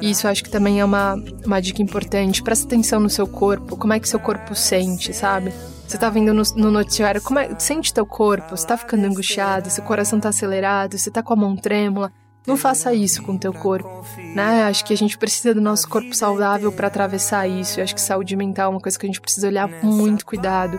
E 0.00 0.10
isso 0.10 0.26
eu 0.26 0.30
acho 0.30 0.42
que 0.42 0.50
também 0.50 0.80
é 0.80 0.84
uma, 0.84 1.14
uma 1.44 1.60
dica 1.60 1.80
importante. 1.80 2.42
Presta 2.42 2.66
atenção 2.66 2.98
no 2.98 3.08
seu 3.08 3.26
corpo, 3.26 3.76
como 3.76 3.92
é 3.92 4.00
que 4.00 4.08
seu 4.08 4.18
corpo 4.18 4.52
sente, 4.52 5.14
sabe? 5.14 5.52
Você 5.86 5.96
tá 5.98 6.10
vendo 6.10 6.32
no, 6.32 6.42
no 6.56 6.70
noticiário, 6.70 7.20
como 7.20 7.38
é, 7.38 7.54
sente 7.58 7.92
teu 7.92 8.06
corpo, 8.06 8.56
você 8.56 8.66
tá 8.66 8.76
ficando 8.76 9.04
angustiado, 9.04 9.70
seu 9.70 9.84
coração 9.84 10.18
tá 10.18 10.30
acelerado, 10.30 10.98
você 10.98 11.10
tá 11.10 11.22
com 11.22 11.32
a 11.34 11.36
mão 11.36 11.54
trêmula. 11.54 12.10
Não 12.46 12.56
faça 12.56 12.92
isso 12.92 13.22
com 13.22 13.32
o 13.32 13.38
teu 13.38 13.52
corpo, 13.52 14.04
né? 14.34 14.64
Acho 14.64 14.84
que 14.84 14.92
a 14.92 14.96
gente 14.96 15.16
precisa 15.16 15.54
do 15.54 15.60
nosso 15.60 15.88
corpo 15.88 16.12
saudável 16.14 16.72
para 16.72 16.88
atravessar 16.88 17.46
isso. 17.46 17.78
Eu 17.78 17.84
acho 17.84 17.94
que 17.94 18.00
saúde 18.00 18.34
mental 18.34 18.72
é 18.72 18.74
uma 18.74 18.80
coisa 18.80 18.98
que 18.98 19.06
a 19.06 19.08
gente 19.08 19.20
precisa 19.20 19.46
olhar 19.46 19.68
com 19.68 19.86
muito 19.86 20.26
cuidado, 20.26 20.78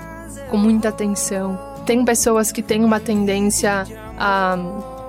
com 0.49 0.57
muita 0.57 0.89
atenção. 0.89 1.57
Tem 1.86 2.03
pessoas 2.03 2.51
que 2.51 2.61
têm 2.61 2.84
uma 2.84 2.99
tendência 2.99 3.86
a, 4.18 4.57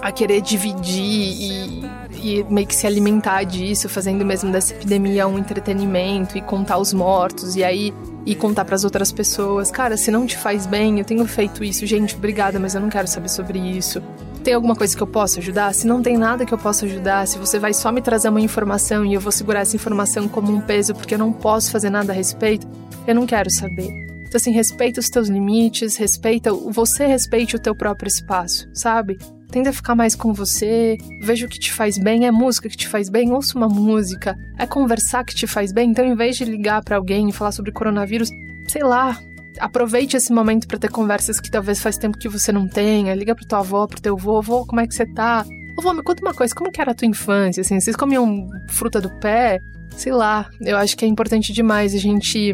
a 0.01 0.13
querer 0.13 0.41
dividir 0.41 1.03
e, 1.03 1.91
e 2.23 2.45
meio 2.45 2.67
que 2.67 2.75
se 2.75 2.87
alimentar 2.87 3.43
disso, 3.43 3.89
fazendo 3.89 4.25
mesmo 4.25 4.53
dessa 4.53 4.75
epidemia 4.75 5.27
um 5.27 5.39
entretenimento 5.39 6.39
e 6.39 6.41
contar 6.41 6.79
os 6.79 6.93
mortos 6.93 7.57
e 7.57 7.65
aí 7.65 7.93
e 8.27 8.35
contar 8.35 8.65
para 8.65 8.75
as 8.75 8.85
outras 8.85 9.13
pessoas, 9.13 9.71
cara, 9.71 9.97
se 9.97 10.11
não 10.11 10.25
te 10.27 10.39
faz 10.39 10.67
bem, 10.67 10.99
eu 10.99 11.05
tenho 11.05 11.27
feito 11.27 11.63
isso, 11.63 11.85
gente, 11.85 12.17
obrigada, 12.17 12.59
mas 12.59 12.75
eu 12.75 12.81
não 12.81 12.89
quero 12.89 13.07
saber 13.07 13.29
sobre 13.29 13.59
isso. 13.59 14.03
Tem 14.45 14.53
alguma 14.53 14.77
coisa 14.77 14.95
que 14.95 15.03
eu 15.03 15.07
possa 15.07 15.41
ajudar? 15.41 15.73
Se 15.73 15.87
não 15.87 16.03
tem 16.03 16.19
nada 16.19 16.45
que 16.45 16.53
eu 16.53 16.59
possa 16.59 16.85
ajudar, 16.85 17.27
se 17.27 17.39
você 17.39 17.59
vai 17.59 17.73
só 17.73 17.91
me 17.91 18.03
trazer 18.03 18.29
uma 18.29 18.43
informação 18.43 19.03
e 19.03 19.15
eu 19.15 19.21
vou 19.21 19.33
segurar 19.33 19.61
essa 19.61 19.75
informação 19.75 20.29
como 20.29 20.53
um 20.53 20.61
peso 20.61 20.95
porque 20.95 21.15
eu 21.15 21.19
não 21.19 21.33
posso 21.33 21.73
fazer 21.73 21.89
nada 21.89 22.13
a 22.13 22.15
respeito, 22.15 22.69
eu 23.07 23.15
não 23.15 23.25
quero 23.25 23.51
saber. 23.51 23.89
Então, 24.21 24.37
assim, 24.37 24.51
respeita 24.51 25.01
os 25.01 25.09
teus 25.09 25.29
limites, 25.29 25.97
respeita, 25.97 26.53
você 26.53 27.07
respeite 27.07 27.57
o 27.57 27.59
teu 27.59 27.75
próprio 27.75 28.07
espaço, 28.07 28.69
sabe? 28.75 29.17
Tenda 29.51 29.71
a 29.71 29.73
ficar 29.73 29.95
mais 29.95 30.15
com 30.15 30.35
você, 30.35 30.99
veja 31.23 31.47
o 31.47 31.49
que 31.49 31.59
te 31.59 31.73
faz 31.73 31.97
bem, 31.97 32.27
é 32.27 32.31
música 32.31 32.69
que 32.69 32.77
te 32.77 32.87
faz 32.87 33.09
bem, 33.09 33.33
ouça 33.33 33.57
uma 33.57 33.69
música, 33.69 34.37
é 34.59 34.67
conversar 34.67 35.25
que 35.25 35.35
te 35.35 35.47
faz 35.47 35.73
bem. 35.73 35.89
Então, 35.89 36.05
em 36.05 36.15
vez 36.15 36.37
de 36.37 36.45
ligar 36.45 36.85
para 36.85 36.97
alguém 36.97 37.31
e 37.31 37.33
falar 37.33 37.53
sobre 37.53 37.73
coronavírus, 37.73 38.29
sei 38.69 38.83
lá, 38.83 39.19
aproveite 39.59 40.17
esse 40.17 40.33
momento 40.33 40.67
para 40.67 40.79
ter 40.79 40.91
conversas 40.91 41.41
que 41.41 41.51
talvez 41.51 41.81
faz 41.81 41.97
tempo 41.97 42.19
que 42.19 42.29
você 42.29 42.53
não 42.53 42.69
tenha. 42.69 43.15
Liga 43.15 43.35
para 43.35 43.47
tua 43.47 43.59
avó, 43.61 43.87
pro 43.87 44.01
teu 44.01 44.15
avô, 44.15 44.39
avô, 44.39 44.67
como 44.67 44.81
é 44.81 44.87
que 44.87 44.95
você 44.95 45.07
tá? 45.07 45.45
Ô, 45.79 45.83
vô, 45.83 45.93
me 45.93 46.03
conta 46.03 46.23
uma 46.23 46.35
coisa, 46.35 46.55
como 46.55 46.71
que 46.71 46.81
era 46.81 46.93
a 46.93 46.95
tua 46.95 47.09
infância, 47.09 47.61
assim? 47.61 47.81
Vocês 47.81 47.97
comiam 47.97 48.49
fruta 48.71 49.01
do 49.01 49.11
pé? 49.21 49.59
Sei 49.97 50.13
lá, 50.13 50.49
eu 50.61 50.77
acho 50.77 50.97
que 50.97 51.05
é 51.05 51.09
importante 51.09 51.53
demais 51.53 51.95
a 51.95 51.99
gente 51.99 52.53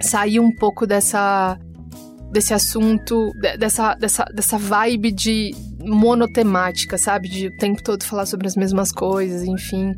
sair 0.00 0.40
um 0.40 0.54
pouco 0.54 0.86
dessa 0.86 1.58
desse 2.30 2.52
assunto, 2.52 3.32
dessa, 3.58 3.94
dessa, 3.94 4.24
dessa 4.24 4.58
vibe 4.58 5.12
de 5.12 5.54
monotemática, 5.80 6.98
sabe? 6.98 7.28
De 7.28 7.46
o 7.46 7.56
tempo 7.56 7.82
todo 7.82 8.02
falar 8.04 8.26
sobre 8.26 8.46
as 8.46 8.56
mesmas 8.56 8.92
coisas, 8.92 9.42
enfim. 9.42 9.94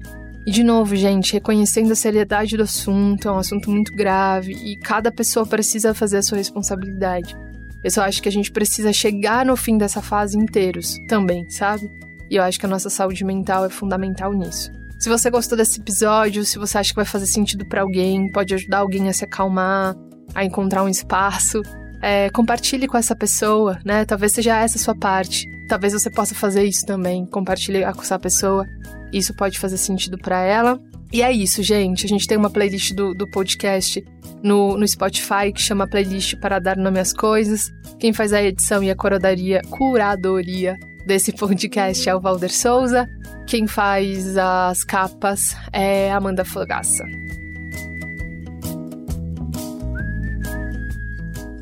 E 0.49 0.51
de 0.51 0.65
novo, 0.65 0.97
gente, 0.97 1.35
reconhecendo 1.35 1.93
a 1.93 1.95
seriedade 1.95 2.57
do 2.57 2.63
assunto, 2.63 3.29
é 3.29 3.31
um 3.31 3.37
assunto 3.37 3.71
muito 3.71 3.95
grave 3.95 4.55
e 4.55 4.79
cada 4.79 5.13
pessoa 5.13 5.45
precisa 5.45 5.93
fazer 5.93 6.17
a 6.17 6.23
sua 6.23 6.39
responsabilidade. 6.39 7.37
Eu 7.85 7.91
só 7.91 8.01
acho 8.01 8.23
que 8.23 8.31
a 8.31 8.33
gente 8.33 8.51
precisa 8.51 8.91
chegar 8.91 9.45
no 9.45 9.59
fim 9.59 9.77
dessa 9.77 10.01
fase 10.01 10.39
inteiros 10.39 10.97
também, 11.07 11.47
sabe? 11.51 11.91
E 12.31 12.37
eu 12.37 12.43
acho 12.43 12.59
que 12.59 12.65
a 12.65 12.69
nossa 12.69 12.89
saúde 12.89 13.27
mental 13.27 13.67
é 13.67 13.69
fundamental 13.69 14.33
nisso. 14.33 14.73
Se 14.99 15.11
você 15.11 15.29
gostou 15.29 15.59
desse 15.59 15.83
episódio, 15.83 16.43
se 16.47 16.59
você 16.59 16.79
acha 16.79 16.93
que 16.93 16.97
vai 16.97 17.05
fazer 17.05 17.27
sentido 17.27 17.69
para 17.69 17.83
alguém, 17.83 18.33
pode 18.33 18.55
ajudar 18.55 18.79
alguém 18.79 19.07
a 19.11 19.13
se 19.13 19.27
acalmar, 19.27 19.95
a 20.35 20.47
encontrar 20.47 20.83
um 20.83 20.89
espaço, 20.89 21.61
é, 22.01 22.31
compartilhe 22.31 22.87
com 22.87 22.97
essa 22.97 23.15
pessoa, 23.15 23.79
né? 23.85 24.07
Talvez 24.07 24.33
seja 24.33 24.57
essa 24.57 24.79
a 24.79 24.81
sua 24.81 24.97
parte. 24.97 25.47
Talvez 25.69 25.93
você 25.93 26.11
possa 26.11 26.35
fazer 26.35 26.65
isso 26.65 26.87
também, 26.87 27.27
compartilhar 27.27 27.93
com 27.93 28.01
essa 28.01 28.19
pessoa. 28.19 28.65
Isso 29.13 29.35
pode 29.35 29.59
fazer 29.59 29.79
sentido 29.79 30.19
para 30.19 30.41
ela. 30.43 30.81
E 31.13 31.23
é 31.23 31.33
isso, 31.33 31.63
gente. 31.63 32.05
A 32.05 32.09
gente 32.09 32.27
tem 32.27 32.37
uma 32.37 32.51
playlist 32.51 32.93
do, 32.93 33.15
do 33.15 33.27
podcast 33.27 34.05
no, 34.43 34.77
no 34.77 34.87
Spotify 34.87 35.53
que 35.53 35.61
chama 35.61 35.87
Playlist 35.87 36.37
para 36.37 36.59
dar 36.59 36.77
nome 36.77 37.01
às 37.01 37.13
coisas. 37.13 37.71
Quem 37.99 38.13
faz 38.13 38.33
a 38.33 38.43
edição 38.43 38.83
e 38.83 38.91
a 38.91 38.97
curadoria, 38.97 39.63
curadoria 39.71 40.77
desse 41.07 41.33
podcast 41.33 42.09
é 42.09 42.15
o 42.15 42.21
Valder 42.21 42.53
Souza. 42.53 43.09
Quem 43.47 43.67
faz 43.67 44.37
as 44.37 44.85
capas 44.85 45.57
é 45.73 46.13
Amanda 46.13 46.45
Fogaça. 46.45 47.05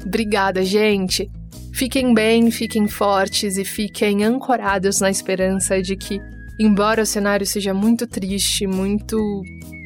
Obrigada, 0.05 0.65
gente. 0.65 1.31
Fiquem 1.73 2.15
bem, 2.15 2.51
fiquem 2.51 2.89
fortes 2.89 3.57
e 3.59 3.65
fiquem 3.65 4.25
ancorados 4.25 5.01
na 5.01 5.11
esperança 5.11 5.83
de 5.83 5.95
que, 5.95 6.21
embora 6.59 7.03
o 7.03 7.07
cenário 7.07 7.47
seja 7.47 7.73
muito 7.73 8.07
triste, 8.07 8.67
muito 8.67 9.19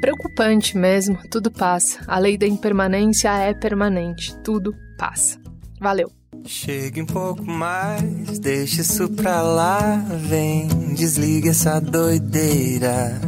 preocupante 0.01 0.77
mesmo, 0.77 1.19
tudo 1.31 1.51
passa. 1.51 2.01
A 2.07 2.19
lei 2.19 2.39
da 2.39 2.47
impermanência 2.47 3.31
é 3.37 3.53
permanente, 3.55 4.37
tudo 4.43 4.75
passa. 4.99 5.39
Valeu! 5.81 6.11
Chegue 6.45 7.03
um 7.03 7.07
pouco 7.07 7.45
mais, 7.45 8.39
deixa 8.39 8.81
isso 8.81 9.09
pra 9.11 9.43
lá, 9.43 9.97
vem, 10.29 10.69
desliga 10.95 11.51
essa 11.51 11.81
doideira. 11.81 13.21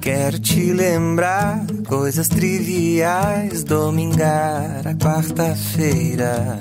Quero 0.00 0.38
te 0.38 0.72
lembrar 0.72 1.64
coisas 1.86 2.28
triviais, 2.28 3.64
domingar 3.64 4.86
a 4.86 4.94
quarta-feira. 4.94 6.60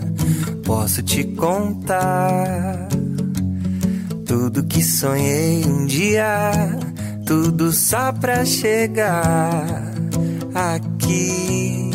Posso 0.65 1.01
te 1.01 1.23
contar 1.23 2.88
tudo 4.30 4.63
que 4.63 4.84
sonhei 4.84 5.65
um 5.65 5.88
dia, 5.88 6.51
tudo 7.25 7.71
só 7.71 8.11
pra 8.13 8.45
chegar 8.45 9.65
aqui. 10.53 11.89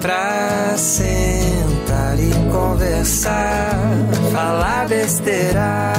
Pra 0.00 0.76
sentar 0.76 2.16
e 2.20 2.30
conversar, 2.52 3.76
falar 4.32 4.86
besteira, 4.86 5.92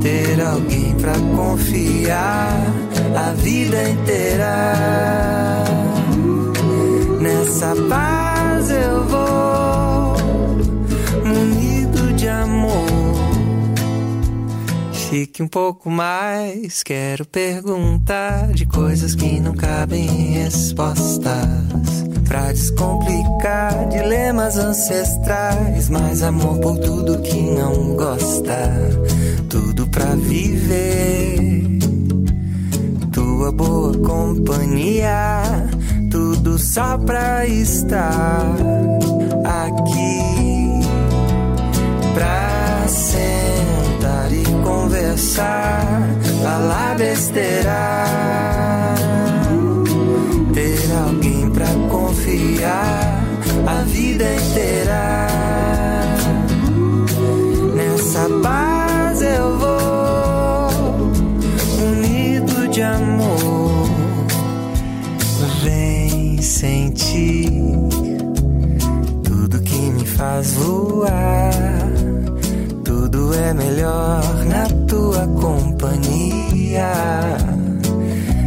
ter 0.00 0.40
alguém 0.40 0.94
pra 1.00 1.14
confiar 1.34 2.62
a 3.16 3.32
vida 3.42 3.90
inteira. 3.90 5.64
Nessa 7.20 7.74
paz 7.88 8.70
eu 8.70 9.04
vou, 9.08 9.81
Fique 15.12 15.42
um 15.42 15.46
pouco 15.46 15.90
mais, 15.90 16.82
quero 16.82 17.26
perguntar 17.26 18.50
de 18.54 18.64
coisas 18.64 19.14
que 19.14 19.38
não 19.40 19.52
cabem 19.52 20.06
em 20.06 20.32
respostas. 20.42 21.28
Pra 22.26 22.50
descomplicar 22.50 23.90
dilemas 23.90 24.56
ancestrais, 24.56 25.90
mais 25.90 26.22
amor 26.22 26.58
por 26.60 26.78
tudo 26.78 27.20
que 27.20 27.42
não 27.42 27.94
gosta 27.94 28.70
tudo 29.50 29.86
pra 29.88 30.14
viver. 30.14 31.78
Tua 33.12 33.52
boa 33.52 33.92
companhia, 33.98 35.42
tudo 36.10 36.58
só 36.58 36.96
pra 36.96 37.46
estar 37.46 38.56
aqui. 39.44 40.22
Pra 42.14 42.88
sentar 42.88 43.32
e 43.38 43.41
conversar, 45.12 46.08
falar 46.42 46.96
besteira. 46.96 48.04
Ter 50.54 50.92
alguém 51.06 51.50
pra 51.50 51.66
confiar 51.90 53.22
a 53.66 53.82
vida 53.84 54.24
inteira. 54.34 55.26
Nessa 57.74 58.28
barra 58.42 59.12
eu 59.22 59.58
vou, 59.58 61.12
unido 61.92 62.68
de 62.68 62.82
amor. 62.82 63.88
Vem 65.62 66.40
sentir 66.40 67.50
tudo 69.22 69.60
que 69.60 69.76
me 69.76 70.06
faz 70.06 70.54
voar. 70.54 71.91
Tudo 73.32 73.44
é 73.44 73.54
melhor 73.54 74.44
na 74.44 74.68
tua 74.86 75.26
companhia. 75.40 76.92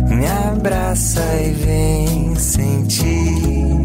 Me 0.08 0.28
abraça 0.28 1.22
e 1.42 1.54
vem 1.54 2.36
sentir 2.36 3.84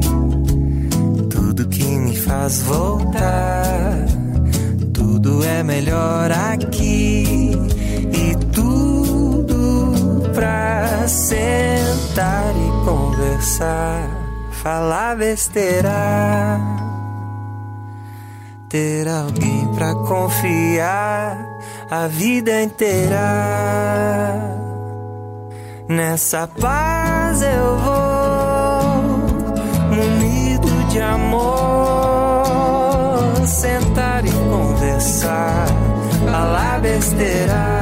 tudo 1.31 1.67
que 1.69 1.85
me 1.85 2.15
faz 2.15 2.61
voltar 2.61 4.05
tudo 4.93 5.43
é 5.43 5.63
melhor 5.63 6.31
aqui 6.31 7.53
e 8.13 8.37
tudo 8.53 10.31
pra 10.35 11.09
sentar 11.09 12.53
e 12.55 12.85
conversar, 12.85 14.07
falar 14.63 15.17
besteira, 15.17 16.61
ter 18.71 19.07
alguém 19.09 19.67
pra 19.75 19.95
confiar 19.97 21.37
a 21.91 22.07
vida 22.07 22.63
inteira. 22.63 23.19
Nessa 25.89 26.47
paz 26.47 27.43
eu 27.43 27.77
vou, 27.79 29.19
munido 29.91 30.85
de 30.89 31.01
amor, 31.01 32.45
sentar 33.45 34.25
e 34.25 34.31
conversar, 34.31 35.67
falar 36.31 36.81
besteira 36.81 37.80